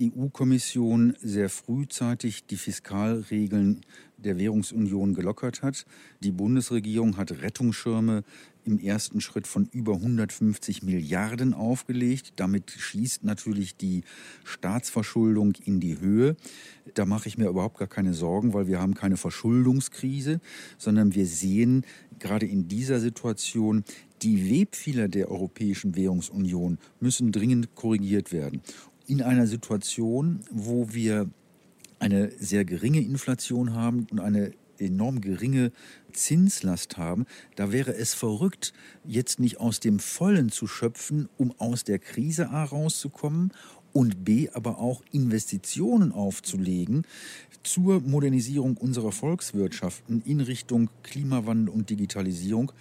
EU-Kommission 0.00 1.16
sehr 1.20 1.48
frühzeitig 1.48 2.46
die 2.46 2.56
Fiskalregeln 2.56 3.80
der 4.18 4.38
Währungsunion 4.38 5.14
gelockert 5.14 5.62
hat. 5.62 5.86
Die 6.20 6.32
Bundesregierung 6.32 7.16
hat 7.16 7.30
Rettungsschirme 7.30 8.24
im 8.64 8.78
ersten 8.78 9.20
Schritt 9.20 9.46
von 9.46 9.68
über 9.72 9.94
150 9.94 10.82
Milliarden 10.82 11.54
aufgelegt. 11.54 12.32
Damit 12.36 12.70
schießt 12.72 13.24
natürlich 13.24 13.76
die 13.76 14.02
Staatsverschuldung 14.44 15.54
in 15.64 15.78
die 15.80 16.00
Höhe. 16.00 16.36
Da 16.94 17.04
mache 17.04 17.28
ich 17.28 17.38
mir 17.38 17.48
überhaupt 17.48 17.78
gar 17.78 17.88
keine 17.88 18.12
Sorgen, 18.12 18.52
weil 18.54 18.66
wir 18.66 18.80
haben 18.80 18.94
keine 18.94 19.16
Verschuldungskrise, 19.16 20.40
sondern 20.78 21.14
wir 21.14 21.26
sehen 21.26 21.84
gerade 22.18 22.46
in 22.46 22.68
dieser 22.68 22.98
Situation, 22.98 23.84
die 24.22 24.50
Webfehler 24.50 25.08
der 25.08 25.30
Europäischen 25.30 25.94
Währungsunion 25.94 26.78
müssen 27.00 27.32
dringend 27.32 27.74
korrigiert 27.74 28.32
werden. 28.32 28.62
In 29.06 29.22
einer 29.22 29.46
Situation, 29.46 30.40
wo 30.50 30.92
wir 30.92 31.30
eine 31.98 32.32
sehr 32.38 32.64
geringe 32.64 33.00
Inflation 33.00 33.74
haben 33.74 34.06
und 34.10 34.18
eine 34.18 34.52
enorm 34.78 35.20
geringe 35.20 35.70
Zinslast 36.12 36.96
haben, 36.96 37.24
da 37.54 37.72
wäre 37.72 37.94
es 37.94 38.14
verrückt, 38.14 38.72
jetzt 39.04 39.38
nicht 39.38 39.58
aus 39.60 39.80
dem 39.80 40.00
Vollen 40.00 40.50
zu 40.50 40.66
schöpfen, 40.66 41.28
um 41.38 41.54
aus 41.58 41.84
der 41.84 41.98
Krise 41.98 42.50
A 42.50 42.64
rauszukommen 42.64 43.52
und 43.92 44.24
B 44.24 44.50
aber 44.52 44.78
auch 44.78 45.02
Investitionen 45.12 46.12
aufzulegen 46.12 47.06
zur 47.62 48.00
Modernisierung 48.00 48.76
unserer 48.76 49.12
Volkswirtschaften 49.12 50.22
in 50.24 50.40
Richtung 50.40 50.90
Klimawandel 51.02 51.72
und 51.72 51.90
Digitalisierung 51.90 52.72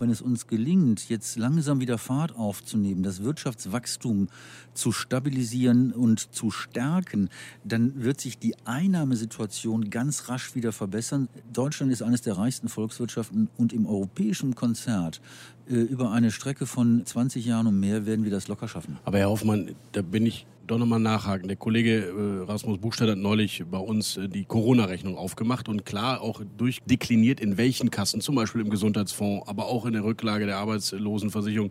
wenn 0.00 0.10
es 0.10 0.20
uns 0.20 0.46
gelingt, 0.46 1.08
jetzt 1.08 1.36
langsam 1.36 1.80
wieder 1.80 1.98
Fahrt 1.98 2.36
aufzunehmen, 2.36 3.02
das 3.02 3.22
Wirtschaftswachstum 3.22 4.28
zu 4.74 4.92
stabilisieren 4.92 5.92
und 5.92 6.34
zu 6.34 6.50
stärken, 6.50 7.28
dann 7.64 8.02
wird 8.02 8.20
sich 8.20 8.38
die 8.38 8.54
Einnahmesituation 8.64 9.90
ganz 9.90 10.28
rasch 10.28 10.54
wieder 10.54 10.72
verbessern. 10.72 11.28
Deutschland 11.52 11.92
ist 11.92 12.02
eines 12.02 12.22
der 12.22 12.36
reichsten 12.36 12.68
Volkswirtschaften 12.68 13.48
und 13.56 13.72
im 13.72 13.86
europäischen 13.86 14.54
Konzert 14.54 15.20
äh, 15.68 15.74
über 15.74 16.12
eine 16.12 16.30
Strecke 16.30 16.66
von 16.66 17.04
20 17.04 17.44
Jahren 17.44 17.66
und 17.66 17.78
mehr 17.78 18.06
werden 18.06 18.24
wir 18.24 18.30
das 18.30 18.48
locker 18.48 18.68
schaffen. 18.68 18.98
Aber 19.04 19.18
Herr 19.18 19.30
Hoffmann, 19.30 19.74
da 19.92 20.02
bin 20.02 20.26
ich 20.26 20.46
doch 20.70 20.78
nochmal 20.78 21.00
nachhaken. 21.00 21.48
Der 21.48 21.56
Kollege 21.56 22.04
äh, 22.04 22.44
Rasmus 22.44 22.78
Buchstadt 22.78 23.08
hat 23.08 23.18
neulich 23.18 23.64
bei 23.70 23.78
uns 23.78 24.16
äh, 24.16 24.28
die 24.28 24.44
Corona-Rechnung 24.44 25.16
aufgemacht 25.16 25.68
und 25.68 25.84
klar 25.84 26.20
auch 26.20 26.42
durchdekliniert, 26.56 27.40
in 27.40 27.56
welchen 27.56 27.90
Kassen, 27.90 28.20
zum 28.20 28.34
Beispiel 28.34 28.60
im 28.60 28.70
Gesundheitsfonds, 28.70 29.48
aber 29.48 29.66
auch 29.66 29.86
in 29.86 29.94
der 29.94 30.04
Rücklage 30.04 30.46
der 30.46 30.58
Arbeitslosenversicherung, 30.58 31.70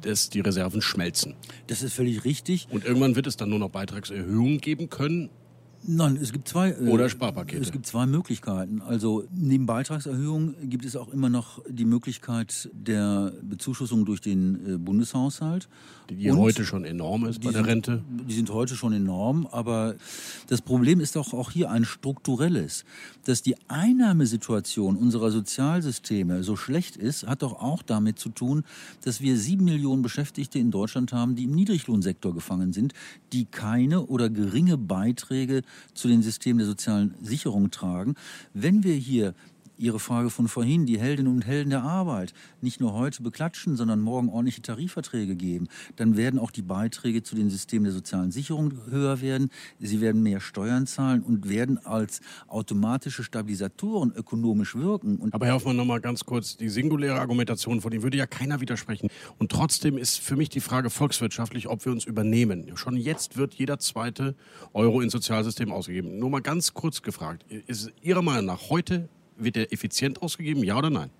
dass 0.00 0.30
die 0.30 0.40
Reserven 0.40 0.82
schmelzen. 0.82 1.34
Das 1.66 1.82
ist 1.82 1.94
völlig 1.94 2.24
richtig. 2.24 2.66
Und 2.70 2.84
irgendwann 2.84 3.16
wird 3.16 3.26
es 3.26 3.36
dann 3.36 3.50
nur 3.50 3.58
noch 3.58 3.70
Beitragserhöhungen 3.70 4.58
geben 4.60 4.88
können. 4.88 5.30
Nein, 5.86 6.18
es 6.20 6.32
gibt 6.32 6.48
zwei. 6.48 6.70
Äh, 6.70 6.88
Oder 6.88 7.08
Sparpakete. 7.08 7.62
Es 7.62 7.72
gibt 7.72 7.86
zwei 7.86 8.06
Möglichkeiten. 8.06 8.82
Also 8.82 9.24
neben 9.34 9.66
Beitragserhöhung 9.66 10.54
gibt 10.62 10.84
es 10.84 10.96
auch 10.96 11.08
immer 11.08 11.28
noch 11.28 11.62
die 11.68 11.84
Möglichkeit 11.84 12.68
der 12.72 13.32
Bezuschussung 13.42 14.04
durch 14.04 14.20
den 14.20 14.74
äh, 14.74 14.78
Bundeshaushalt. 14.78 15.68
Die, 16.10 16.16
die 16.16 16.32
heute 16.32 16.64
schon 16.64 16.84
enorm 16.84 17.26
ist 17.26 17.40
bei 17.40 17.50
der 17.50 17.60
sind, 17.60 17.70
Rente. 17.70 18.02
Die 18.28 18.34
sind 18.34 18.50
heute 18.50 18.76
schon 18.76 18.92
enorm, 18.92 19.46
aber 19.50 19.96
das 20.48 20.62
Problem 20.62 21.00
ist 21.00 21.16
doch 21.16 21.34
auch 21.34 21.50
hier 21.50 21.70
ein 21.70 21.84
strukturelles. 21.84 22.84
Dass 23.24 23.42
die 23.42 23.56
Einnahmesituation 23.68 24.96
unserer 24.96 25.30
Sozialsysteme 25.30 26.42
so 26.42 26.56
schlecht 26.56 26.96
ist, 26.96 27.26
hat 27.26 27.42
doch 27.42 27.60
auch 27.60 27.82
damit 27.82 28.18
zu 28.18 28.30
tun, 28.30 28.64
dass 29.02 29.20
wir 29.20 29.36
sieben 29.36 29.66
Millionen 29.66 30.02
Beschäftigte 30.02 30.58
in 30.58 30.70
Deutschland 30.70 31.12
haben, 31.12 31.36
die 31.36 31.44
im 31.44 31.52
Niedriglohnsektor 31.52 32.34
gefangen 32.34 32.72
sind, 32.72 32.94
die 33.32 33.44
keine 33.44 34.06
oder 34.06 34.30
geringe 34.30 34.78
Beiträge 34.78 35.62
zu 35.94 36.08
den 36.08 36.22
Systemen 36.22 36.58
der 36.58 36.66
sozialen 36.66 37.14
Sicherung 37.22 37.70
tragen. 37.70 38.14
Wenn 38.54 38.84
wir 38.84 38.94
hier 38.94 39.34
Ihre 39.78 40.00
Frage 40.00 40.28
von 40.28 40.48
vorhin, 40.48 40.86
die 40.86 40.98
Heldinnen 40.98 41.32
und 41.32 41.46
Helden 41.46 41.70
der 41.70 41.82
Arbeit, 41.82 42.34
nicht 42.60 42.80
nur 42.80 42.92
heute 42.94 43.22
beklatschen, 43.22 43.76
sondern 43.76 44.00
morgen 44.00 44.28
ordentliche 44.28 44.60
Tarifverträge 44.60 45.36
geben, 45.36 45.68
dann 45.96 46.16
werden 46.16 46.40
auch 46.40 46.50
die 46.50 46.62
Beiträge 46.62 47.22
zu 47.22 47.36
den 47.36 47.48
Systemen 47.48 47.84
der 47.84 47.92
sozialen 47.92 48.32
Sicherung 48.32 48.72
höher 48.90 49.20
werden. 49.20 49.50
Sie 49.78 50.00
werden 50.00 50.22
mehr 50.22 50.40
Steuern 50.40 50.86
zahlen 50.86 51.22
und 51.22 51.48
werden 51.48 51.78
als 51.86 52.20
automatische 52.48 53.22
Stabilisatoren 53.22 54.12
ökonomisch 54.12 54.74
wirken. 54.74 55.16
Und 55.16 55.32
Aber 55.32 55.46
Herr 55.46 55.54
Hoffmann, 55.54 55.76
noch 55.76 55.84
mal 55.84 56.00
ganz 56.00 56.24
kurz, 56.24 56.56
die 56.56 56.68
singuläre 56.68 57.20
Argumentation, 57.20 57.80
von 57.80 57.90
dem 57.90 58.02
würde 58.02 58.16
ja 58.16 58.26
keiner 58.26 58.60
widersprechen. 58.60 59.08
Und 59.38 59.52
trotzdem 59.52 59.96
ist 59.96 60.18
für 60.18 60.36
mich 60.36 60.48
die 60.48 60.60
Frage 60.60 60.90
volkswirtschaftlich, 60.90 61.68
ob 61.68 61.84
wir 61.84 61.92
uns 61.92 62.04
übernehmen. 62.04 62.72
Schon 62.76 62.96
jetzt 62.96 63.36
wird 63.36 63.54
jeder 63.54 63.78
zweite 63.78 64.34
Euro 64.72 65.00
ins 65.00 65.12
Sozialsystem 65.12 65.70
ausgegeben. 65.70 66.18
Nur 66.18 66.30
mal 66.30 66.42
ganz 66.42 66.74
kurz 66.74 67.02
gefragt, 67.02 67.44
ist 67.66 67.92
Ihrer 68.02 68.22
Meinung 68.22 68.46
nach 68.46 68.70
heute 68.70 69.08
wird 69.38 69.56
der 69.56 69.72
effizient 69.72 70.22
ausgegeben, 70.22 70.64
ja 70.64 70.78
oder 70.78 70.90
nein? 70.90 71.10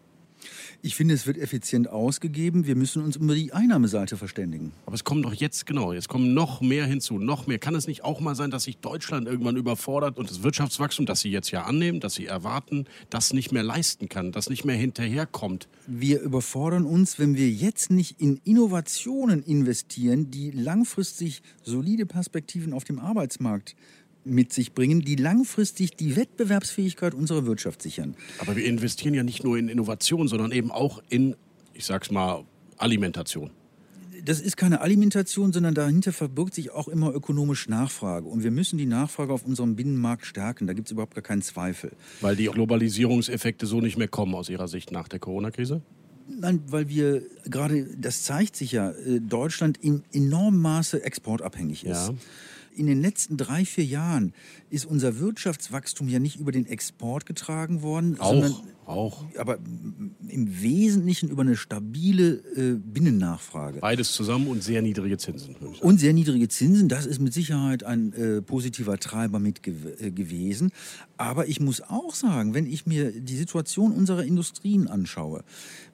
Ich 0.81 0.95
finde, 0.95 1.15
es 1.15 1.27
wird 1.27 1.39
effizient 1.39 1.89
ausgegeben. 1.89 2.67
Wir 2.67 2.77
müssen 2.77 3.03
uns 3.03 3.17
über 3.17 3.35
die 3.35 3.53
Einnahmeseite 3.53 4.17
verständigen. 4.17 4.73
Aber 4.87 4.95
es 4.95 5.03
kommen 5.03 5.23
doch 5.23 5.35
jetzt, 5.35 5.67
genau, 5.67 5.93
jetzt 5.93 6.09
kommen 6.09 6.35
noch 6.35 6.61
mehr 6.61 6.87
hinzu, 6.87 7.19
noch 7.19 7.47
mehr. 7.47 7.59
Kann 7.59 7.75
es 7.75 7.89
nicht 7.89 8.05
auch 8.05 8.21
mal 8.21 8.37
sein, 8.37 8.51
dass 8.51 8.65
sich 8.65 8.79
Deutschland 8.79 9.27
irgendwann 9.27 9.57
überfordert 9.57 10.19
und 10.19 10.31
das 10.31 10.43
Wirtschaftswachstum, 10.43 11.07
das 11.07 11.21
Sie 11.21 11.31
jetzt 11.31 11.51
ja 11.51 11.65
annehmen, 11.65 11.99
das 11.99 12.15
Sie 12.15 12.27
erwarten, 12.27 12.87
das 13.11 13.33
nicht 13.33 13.51
mehr 13.51 13.65
leisten 13.65 14.09
kann, 14.09 14.31
das 14.31 14.49
nicht 14.49 14.65
mehr 14.65 14.77
hinterherkommt? 14.77 15.69
Wir 15.87 16.21
überfordern 16.21 16.85
uns, 16.85 17.19
wenn 17.19 17.37
wir 17.37 17.51
jetzt 17.51 17.91
nicht 17.91 18.21
in 18.21 18.41
Innovationen 18.45 19.43
investieren, 19.43 20.31
die 20.31 20.53
langfristig 20.53 21.43
solide 21.65 22.07
Perspektiven 22.07 22.73
auf 22.73 22.85
dem 22.85 23.01
Arbeitsmarkt 23.01 23.75
mit 24.29 24.53
sich 24.53 24.73
bringen, 24.73 25.01
die 25.01 25.17
langfristig 25.17 25.97
die 25.97 26.17
Wettbewerbsfähigkeit 26.17 27.15
unserer 27.15 27.47
Wirtschaft 27.47 27.83
sichern. 27.83 28.15
Aber 28.39 28.57
wir 28.57 28.65
investieren 28.65 29.15
ja 29.15 29.23
nicht 29.23 29.45
nur 29.45 29.59
in 29.59 29.69
Innovation, 29.69 30.29
sondern 30.29 30.53
eben 30.53 30.71
auch 30.71 31.03
in, 31.09 31.37
ich 31.75 31.85
sag's 31.85 32.11
mal, 32.11 32.45
Alimentation. 32.77 33.51
Das 34.25 34.41
ist 34.41 34.57
keine 34.57 34.81
Alimentation, 34.81 35.53
sondern 35.53 35.75
dahinter 35.75 36.13
verbirgt 36.13 36.55
sich 36.55 36.71
auch 36.71 36.89
immer 36.89 37.15
ökonomisch 37.15 37.69
Nachfrage. 37.69 38.27
Und 38.27 38.43
wir 38.43 38.51
müssen 38.51 38.77
die 38.77 38.87
Nachfrage 38.87 39.33
auf 39.33 39.45
unserem 39.45 39.77
Binnenmarkt 39.77 40.27
stärken. 40.27 40.67
Da 40.67 40.73
gibt 40.73 40.89
es 40.89 40.93
überhaupt 40.93 41.15
gar 41.15 41.23
keinen 41.23 41.43
Zweifel. 41.43 41.93
Weil 42.21 42.37
die 42.37 42.47
Globalisierungseffekte 42.47 43.67
so 43.67 43.81
nicht 43.81 43.97
mehr 43.97 44.09
kommen 44.09 44.35
aus 44.35 44.49
Ihrer 44.49 44.69
Sicht 44.69 44.93
nach 44.93 45.09
der 45.09 45.21
Corona-Krise? 45.21 45.83
Nein, 46.29 46.63
weil 46.67 46.89
wir 46.89 47.23
gerade, 47.45 47.87
das 47.97 48.25
zeigt 48.25 48.57
sich 48.57 48.73
ja, 48.73 48.91
äh, 48.91 49.21
Deutschland 49.21 49.79
in 49.79 50.03
enormem 50.13 50.61
Maße 50.61 51.03
exportabhängig 51.03 51.85
ist. 51.85 52.09
Ja 52.09 52.15
in 52.79 52.87
den 52.87 53.03
letzten 53.03 53.37
drei, 53.37 53.65
vier 53.65 53.85
Jahren 53.85 54.33
ist 54.71 54.87
unser 54.87 55.19
Wirtschaftswachstum 55.19 56.09
ja 56.09 56.19
nicht 56.19 56.37
über 56.37 56.53
den 56.53 56.67
Export 56.67 57.27
getragen 57.27 57.83
worden, 57.83 58.19
auch, 58.21 58.31
sondern 58.31 58.55
auch. 58.87 59.25
aber 59.37 59.59
im 60.29 60.63
Wesentlichen 60.63 61.29
über 61.29 61.43
eine 61.43 61.57
stabile 61.57 62.43
äh, 62.57 62.75
Binnennachfrage. 62.75 63.81
Beides 63.81 64.13
zusammen 64.13 64.47
und 64.49 64.63
sehr 64.63 64.81
niedrige 64.83 65.19
Zinsen. 65.19 65.57
Und 65.81 66.01
sehr 66.01 66.13
niedrige 66.13 66.49
Zinsen, 66.49 66.89
das 66.89 67.07
ist 67.07 67.21
mit 67.21 67.35
Sicherheit 67.35 67.85
ein 67.85 68.13
äh, 68.13 68.43
positiver 68.43 68.99
Treiber 68.99 69.39
mit 69.39 69.63
gew 69.63 69.89
äh, 69.99 70.11
gewesen. 70.11 70.71
Aber 71.17 71.49
ich 71.49 71.61
muss 71.61 71.81
auch 71.81 72.15
sagen, 72.15 72.55
wenn 72.55 72.67
ich 72.67 72.87
mir 72.87 73.13
die 73.13 73.37
Situation 73.37 73.93
unserer 73.93 74.25
Industrien 74.25 74.89
anschaue, 74.89 75.45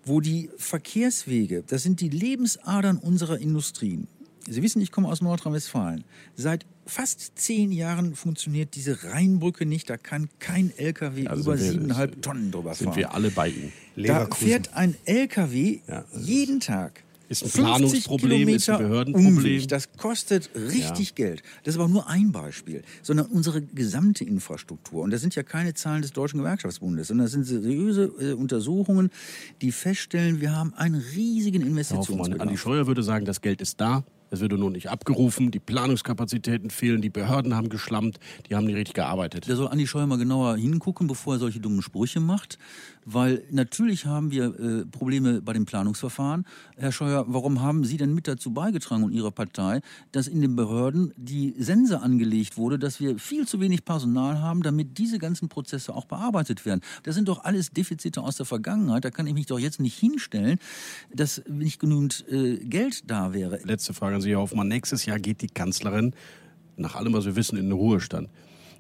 wo 0.05 0.21
die 0.21 0.51
Verkehrswege, 0.57 1.65
das 1.67 1.83
sind 1.83 2.01
die 2.01 2.11
Lebensadern 2.11 2.99
unserer 2.99 3.39
Industrien, 3.39 4.07
Sie 4.47 4.63
wissen, 4.63 4.83
ich 4.83 4.93
komme 4.93 5.09
aus 5.09 5.23
Nordrhein-Westfalen. 5.23 6.05
Seit 6.37 6.67
fast 6.87 7.33
zehn 7.39 7.73
Jahren 7.73 8.15
funktioniert 8.15 8.75
diese 8.75 9.05
Rheinbrücke 9.05 9.67
nicht. 9.67 9.91
Da 9.91 9.97
kann 9.97 10.29
kein 10.39 10.73
LKW 10.77 11.27
also 11.27 11.43
über 11.43 11.57
siebeneinhalb 11.57 12.23
Tonnen 12.23 12.51
drüber 12.51 12.75
sind 12.75 12.87
fahren. 12.87 12.95
Sind 12.95 13.03
wir 13.03 13.15
alle 13.15 13.31
bei 13.31 13.49
Ihnen. 13.49 13.73
Da 13.97 14.27
fährt 14.27 14.75
ein 14.75 14.97
LKW 15.05 15.81
ja, 15.87 16.05
jeden 16.17 16.61
Tag 16.61 17.05
ist 17.29 17.45
ein 17.45 17.51
Planungsproblem, 17.51 18.49
ist 18.49 18.69
ein 18.69 18.79
Behördenproblem. 18.79 19.37
Umweg. 19.37 19.69
Das 19.69 19.93
kostet 19.93 20.51
richtig 20.55 21.11
ja. 21.11 21.15
Geld. 21.15 21.43
Das 21.63 21.75
ist 21.75 21.81
aber 21.81 21.89
nur 21.89 22.09
ein 22.09 22.33
Beispiel, 22.33 22.83
sondern 23.03 23.27
unsere 23.27 23.63
gesamte 23.63 24.25
Infrastruktur. 24.25 25.03
Und 25.03 25.11
das 25.11 25.21
sind 25.21 25.35
ja 25.35 25.43
keine 25.43 25.75
Zahlen 25.75 26.03
des 26.03 26.13
Deutschen 26.13 26.39
Gewerkschaftsbundes, 26.39 27.09
sondern 27.09 27.27
das 27.27 27.33
sind 27.33 27.45
seriöse 27.45 28.13
äh, 28.21 28.33
Untersuchungen, 28.33 29.11
die 29.63 29.73
feststellen, 29.73 30.41
wir 30.41 30.53
haben 30.55 30.75
einen 30.75 31.03
riesigen 31.15 31.63
Investitionsbedarf. 31.63 32.41
Andi 32.41 32.57
Scheuer 32.57 32.87
würde 32.87 33.03
sagen, 33.03 33.25
das 33.25 33.41
Geld 33.41 33.61
ist 33.61 33.81
da. 33.81 34.05
Es 34.31 34.41
wird 34.41 34.53
nur 34.53 34.71
nicht 34.71 34.91
abgerufen, 34.91 35.51
die 35.51 35.61
Planungskapazitäten 35.61 36.71
fehlen, 36.71 37.01
die 37.01 37.11
Behörden 37.11 37.55
haben 37.55 37.69
geschlammt, 37.69 38.19
die 38.49 38.57
haben 38.57 38.65
nicht 38.65 38.77
richtig 38.77 38.95
gearbeitet. 38.95 39.49
Da 39.49 39.57
soll 39.57 39.69
Andi 39.69 39.87
Scheuer 39.87 40.07
mal 40.07 40.19
genauer 40.19 40.57
hingucken, 40.57 41.07
bevor 41.07 41.35
er 41.35 41.39
solche 41.39 41.61
dummen 41.61 41.83
Sprüche 41.83 42.21
macht. 42.21 42.59
Weil 43.05 43.45
natürlich 43.51 44.07
haben 44.07 44.31
wir 44.31 44.59
äh, 44.59 44.87
Probleme 44.87 45.43
bei 45.43 45.53
dem 45.53 45.67
Planungsverfahren. 45.67 46.47
Herr 46.77 46.91
Scheuer, 46.91 47.27
warum 47.29 47.61
haben 47.61 47.85
Sie 47.85 47.99
denn 47.99 48.15
mit 48.15 48.27
dazu 48.27 48.53
beigetragen 48.53 49.05
und 49.05 49.13
Ihre 49.13 49.31
Partei, 49.31 49.83
dass 50.13 50.27
in 50.27 50.41
den 50.41 50.57
Behörden 50.57 51.13
die 51.17 51.55
Sense 51.59 52.01
angelegt 52.01 52.57
wurde, 52.57 52.79
dass 52.79 53.01
wir 53.01 53.19
viel 53.19 53.47
zu 53.47 53.61
wenig 53.61 53.85
Personal 53.85 54.41
haben, 54.41 54.63
damit 54.63 54.97
diese 54.97 55.19
ganzen 55.19 55.49
Prozesse 55.49 55.95
auch 55.95 56.07
bearbeitet 56.07 56.65
werden? 56.65 56.81
Das 57.03 57.15
sind 57.15 57.29
doch 57.29 57.45
alles 57.45 57.71
Defizite 57.71 58.23
aus 58.23 58.37
der 58.37 58.47
Vergangenheit. 58.47 59.05
Da 59.05 59.11
kann 59.11 59.27
ich 59.27 59.35
mich 59.35 59.47
doch 59.47 59.59
jetzt 59.59 59.81
nicht 59.81 59.99
hinstellen, 59.99 60.59
dass 61.13 61.43
nicht 61.47 61.79
genügend 61.79 62.25
äh, 62.31 62.57
Geld 62.57 63.11
da 63.11 63.35
wäre. 63.35 63.61
Letzte 63.65 63.93
Frage 63.93 64.17
an 64.17 64.23
Herr 64.31 64.41
Hoffmann. 64.41 64.69
Nächstes 64.69 65.07
Jahr 65.07 65.19
geht 65.19 65.43
die 65.43 65.49
Kanzlerin, 65.49 66.15
nach 66.77 66.95
allem, 66.95 67.13
was 67.13 67.25
wir 67.25 67.37
wissen, 67.37 67.57
in 67.57 67.67
den 67.67 67.73
Ruhestand. 67.73 68.29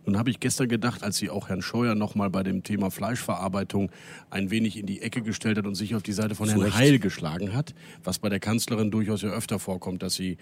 Nun 0.06 0.18
habe 0.18 0.30
ich 0.30 0.38
gestern 0.38 0.68
gedacht, 0.68 1.02
als 1.02 1.16
sie 1.16 1.30
auch 1.30 1.48
Herrn 1.48 1.62
Scheuer 1.62 1.94
nochmal 1.94 2.28
bei 2.28 2.42
dem 2.42 2.62
Thema 2.62 2.90
Fleischverarbeitung 2.90 3.90
ein 4.30 4.50
wenig 4.50 4.76
in 4.76 4.86
die 4.86 5.00
Ecke 5.00 5.22
gestellt 5.22 5.56
hat 5.56 5.66
und 5.66 5.74
sich 5.76 5.94
auf 5.94 6.02
die 6.02 6.12
Seite 6.12 6.34
von 6.34 6.48
Herrn 6.48 6.60
Recht. 6.60 6.76
Heil 6.76 6.98
geschlagen 6.98 7.54
hat, 7.54 7.74
was 8.02 8.18
bei 8.18 8.28
der 8.28 8.40
Kanzlerin 8.40 8.90
durchaus 8.90 9.22
ja 9.22 9.30
öfter 9.30 9.58
vorkommt, 9.58 10.02
dass 10.02 10.14
sie 10.14 10.36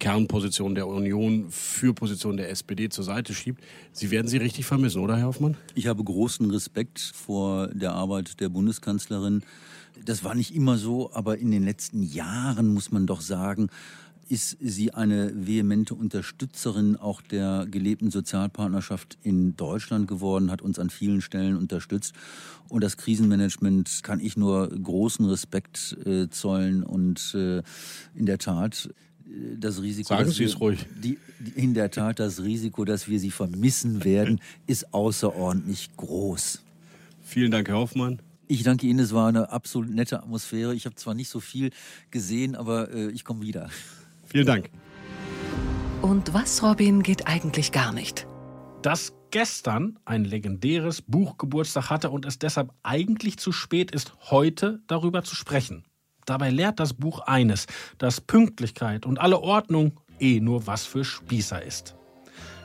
Kernposition 0.00 0.74
der 0.74 0.88
Union 0.88 1.46
für 1.50 1.94
Position 1.94 2.36
der 2.36 2.50
SPD 2.50 2.88
zur 2.88 3.04
Seite 3.04 3.34
schiebt. 3.34 3.62
Sie 3.92 4.10
werden 4.10 4.26
sie 4.26 4.38
richtig 4.38 4.66
vermissen, 4.66 5.00
oder 5.00 5.16
Herr 5.16 5.26
Hoffmann? 5.26 5.56
Ich 5.76 5.86
habe 5.86 6.02
großen 6.02 6.50
Respekt 6.50 6.98
vor 6.98 7.68
der 7.68 7.92
Arbeit 7.92 8.40
der 8.40 8.48
Bundeskanzlerin. 8.48 9.44
Das 10.04 10.24
war 10.24 10.34
nicht 10.34 10.52
immer 10.52 10.76
so, 10.76 11.12
aber 11.14 11.38
in 11.38 11.52
den 11.52 11.64
letzten 11.64 12.02
Jahren 12.02 12.74
muss 12.74 12.90
man 12.90 13.06
doch 13.06 13.20
sagen, 13.20 13.68
ist 14.28 14.56
sie 14.60 14.92
eine 14.92 15.32
vehemente 15.34 15.94
Unterstützerin 15.94 16.96
auch 16.96 17.20
der 17.22 17.66
gelebten 17.70 18.10
Sozialpartnerschaft 18.10 19.18
in 19.22 19.56
Deutschland 19.56 20.08
geworden, 20.08 20.50
hat 20.50 20.62
uns 20.62 20.78
an 20.78 20.90
vielen 20.90 21.20
Stellen 21.20 21.56
unterstützt. 21.56 22.14
Und 22.68 22.82
das 22.82 22.96
Krisenmanagement 22.96 24.00
kann 24.02 24.20
ich 24.20 24.36
nur 24.36 24.68
großen 24.68 25.24
Respekt 25.26 25.96
äh, 26.04 26.28
zollen. 26.28 26.82
Und 26.82 27.34
äh, 27.34 27.62
in 28.14 28.26
der 28.26 28.38
Tat, 28.38 28.90
äh, 29.26 29.56
das 29.58 29.82
Risiko. 29.82 30.08
Sagen 30.08 30.30
Sie 30.30 30.44
es 30.44 30.60
ruhig. 30.60 30.86
Die, 31.02 31.18
die, 31.38 31.60
in 31.60 31.74
der 31.74 31.90
Tat, 31.90 32.18
das 32.18 32.42
Risiko, 32.42 32.84
dass 32.84 33.08
wir 33.08 33.20
sie 33.20 33.30
vermissen 33.30 34.04
werden, 34.04 34.40
ist 34.66 34.92
außerordentlich 34.94 35.96
groß. 35.96 36.62
Vielen 37.22 37.50
Dank, 37.50 37.68
Herr 37.68 37.76
Hoffmann. 37.76 38.20
Ich 38.46 38.62
danke 38.62 38.86
Ihnen, 38.86 38.98
es 38.98 39.12
war 39.12 39.28
eine 39.28 39.50
absolut 39.50 39.90
nette 39.90 40.22
Atmosphäre. 40.22 40.74
Ich 40.74 40.84
habe 40.84 40.94
zwar 40.96 41.14
nicht 41.14 41.30
so 41.30 41.40
viel 41.40 41.70
gesehen, 42.10 42.54
aber 42.54 42.92
äh, 42.92 43.10
ich 43.10 43.24
komme 43.24 43.40
wieder. 43.42 43.70
Vielen 44.34 44.46
Dank. 44.46 44.70
Und 46.02 46.34
was, 46.34 46.60
Robin, 46.64 47.04
geht 47.04 47.28
eigentlich 47.28 47.70
gar 47.70 47.92
nicht? 47.92 48.26
Dass 48.82 49.12
gestern 49.30 49.96
ein 50.06 50.24
legendäres 50.24 51.02
Buchgeburtstag 51.02 51.88
hatte 51.88 52.10
und 52.10 52.26
es 52.26 52.40
deshalb 52.40 52.72
eigentlich 52.82 53.38
zu 53.38 53.52
spät 53.52 53.92
ist, 53.92 54.12
heute 54.32 54.80
darüber 54.88 55.22
zu 55.22 55.36
sprechen. 55.36 55.84
Dabei 56.26 56.50
lehrt 56.50 56.80
das 56.80 56.94
Buch 56.94 57.20
eines, 57.20 57.68
dass 57.98 58.20
Pünktlichkeit 58.20 59.06
und 59.06 59.20
alle 59.20 59.38
Ordnung 59.38 60.00
eh 60.18 60.40
nur 60.40 60.66
was 60.66 60.84
für 60.84 61.04
Spießer 61.04 61.62
ist. 61.62 61.94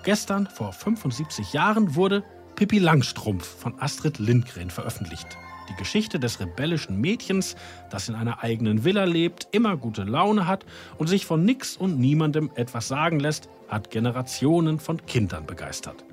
Gestern, 0.04 0.48
vor 0.48 0.74
75 0.74 1.54
Jahren, 1.54 1.94
wurde 1.94 2.24
Pippi 2.56 2.80
Langstrumpf 2.80 3.46
von 3.46 3.80
Astrid 3.80 4.18
Lindgren 4.18 4.72
veröffentlicht. 4.72 5.38
Die 5.70 5.76
Geschichte 5.76 6.20
des 6.20 6.40
rebellischen 6.40 7.00
Mädchens, 7.00 7.56
das 7.92 8.10
in 8.10 8.16
einer 8.16 8.44
eigenen 8.44 8.84
Villa 8.84 9.04
lebt, 9.04 9.48
immer 9.52 9.78
gute 9.78 10.04
Laune 10.04 10.48
hat 10.48 10.66
und 10.98 11.08
sich 11.08 11.26
von 11.26 11.46
nix 11.46 11.78
und 11.78 12.00
niemandem 12.00 12.50
etwas 12.56 12.88
sagen 12.88 13.20
lässt, 13.20 13.50
hat 13.68 13.92
Generationen 13.92 14.80
von 14.80 15.06
Kindern 15.06 15.46
begeistert. 15.46 16.04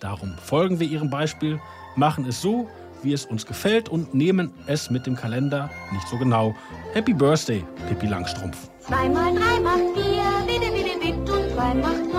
Darum 0.00 0.34
folgen 0.42 0.80
wir 0.80 0.88
ihrem 0.88 1.10
Beispiel, 1.10 1.60
machen 1.96 2.26
es 2.26 2.42
so, 2.42 2.68
wie 3.02 3.12
es 3.12 3.24
uns 3.24 3.46
gefällt 3.46 3.88
und 3.88 4.14
nehmen 4.14 4.52
es 4.66 4.90
mit 4.90 5.06
dem 5.06 5.14
Kalender 5.14 5.70
nicht 5.92 6.08
so 6.08 6.18
genau. 6.18 6.54
Happy 6.92 7.12
Birthday, 7.12 7.64
Pippi 7.88 8.06
Langstrumpf. 8.06 8.68
Zweimal 8.80 9.34
drei 9.34 9.54
vier, 9.94 10.24
bitte, 10.46 10.72
bitte, 10.72 10.98
bitte 10.98 11.32
und 11.32 11.54
zwei 11.54 11.74
macht 11.74 12.13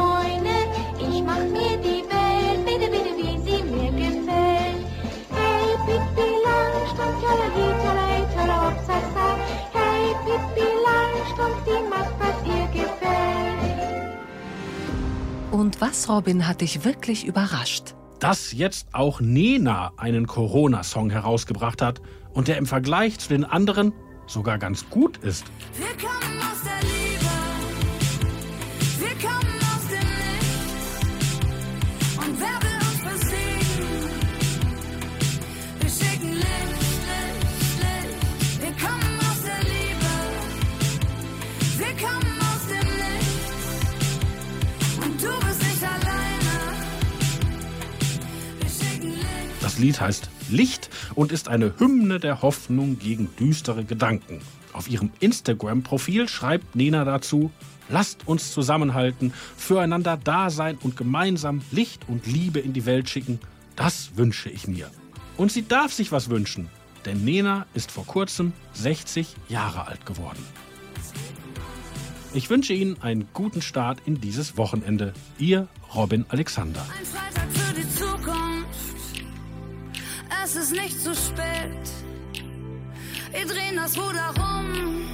Und 15.56 15.80
was, 15.80 16.10
Robin, 16.10 16.50
hat 16.50 16.60
dich 16.60 16.84
wirklich 16.84 17.26
überrascht? 17.26 17.96
Dass 18.20 18.52
jetzt 18.52 18.88
auch 18.92 19.22
Nena 19.22 19.94
einen 19.96 20.28
Corona-Song 20.28 21.10
herausgebracht 21.10 21.82
hat 21.82 22.02
und 22.34 22.50
der 22.50 22.58
im 22.58 22.66
Vergleich 22.66 23.20
zu 23.20 23.30
den 23.30 23.46
anderen 23.46 23.94
sogar 24.28 24.58
ganz 24.58 24.90
gut 24.90 25.16
ist. 25.16 25.46
Wir 25.78 25.96
Lied 49.86 50.02
heißt 50.02 50.30
Licht 50.50 50.90
und 51.14 51.32
ist 51.32 51.48
eine 51.48 51.76
Hymne 51.78 52.20
der 52.20 52.42
Hoffnung 52.42 52.98
gegen 52.98 53.30
düstere 53.40 53.84
Gedanken. 53.84 54.42
Auf 54.74 54.90
ihrem 54.90 55.12
Instagram-Profil 55.20 56.28
schreibt 56.28 56.76
Nena 56.76 57.06
dazu, 57.06 57.52
lasst 57.88 58.28
uns 58.28 58.52
zusammenhalten, 58.52 59.32
füreinander 59.56 60.18
da 60.18 60.50
sein 60.50 60.80
und 60.82 60.98
gemeinsam 60.98 61.62
Licht 61.72 62.10
und 62.10 62.26
Liebe 62.26 62.60
in 62.60 62.74
die 62.74 62.88
Welt 62.88 63.12
schicken. 63.12 63.40
Das 63.76 64.18
wünsche 64.18 64.50
ich 64.50 64.68
mir. 64.68 64.90
Und 65.38 65.52
sie 65.52 65.68
darf 65.68 65.94
sich 65.94 66.12
was 66.12 66.32
wünschen, 66.32 66.68
denn 67.06 67.24
Nena 67.24 67.68
ist 67.76 67.92
vor 67.92 68.08
kurzem 68.08 68.54
60 68.74 69.36
Jahre 69.50 69.86
alt 69.86 70.08
geworden. 70.08 70.44
Ich 72.34 72.50
wünsche 72.50 72.74
Ihnen 72.74 73.00
einen 73.04 73.28
guten 73.34 73.62
Start 73.62 74.00
in 74.08 74.20
dieses 74.20 74.58
Wochenende. 74.58 75.14
Ihr 75.38 75.68
Robin 75.94 76.26
Alexander. 76.30 76.84
Es 80.46 80.56
ist 80.56 80.74
nicht 80.74 81.02
zu 81.02 81.16
spät. 81.16 81.90
Wir 83.32 83.48
drehen 83.48 83.78
das 83.78 83.98
Ruder 83.98 84.28
rum. 84.38 85.08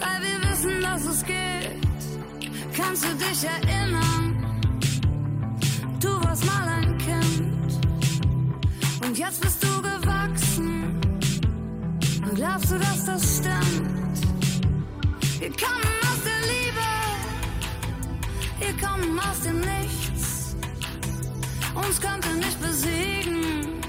Weil 0.00 0.20
wir 0.20 0.50
wissen, 0.50 0.82
dass 0.82 1.06
es 1.06 1.24
geht. 1.24 1.80
Kannst 2.76 3.04
du 3.04 3.14
dich 3.14 3.42
erinnern? 3.42 4.68
Du 5.98 6.10
warst 6.22 6.44
mal 6.44 6.68
ein 6.68 6.98
Kind. 6.98 7.86
Und 9.02 9.16
jetzt 9.16 9.40
bist 9.40 9.64
du 9.64 9.80
gewachsen. 9.80 11.00
Und 12.28 12.34
glaubst 12.34 12.70
du, 12.70 12.78
dass 12.78 13.04
das 13.06 13.38
stimmt? 13.38 14.20
Wir 15.40 15.52
kommen 15.52 15.94
aus 16.02 16.20
der 16.22 16.40
Liebe. 16.52 16.86
Wir 18.60 18.86
kommen 18.86 19.18
aus 19.18 19.40
dem 19.40 19.58
Nichts 19.60 20.01
uns 21.74 22.00
konnte 22.00 22.28
nicht 22.34 22.60
besiegen. 22.60 23.80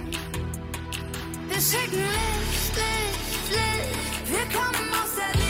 Wir 1.48 1.62
schicken 1.62 1.98
Licht, 1.98 2.76
Licht, 2.76 3.50
Licht, 3.52 4.32
wir 4.32 4.46
kommen 4.58 4.90
aus 4.94 5.16
der 5.16 5.32
Licht. 5.34 5.43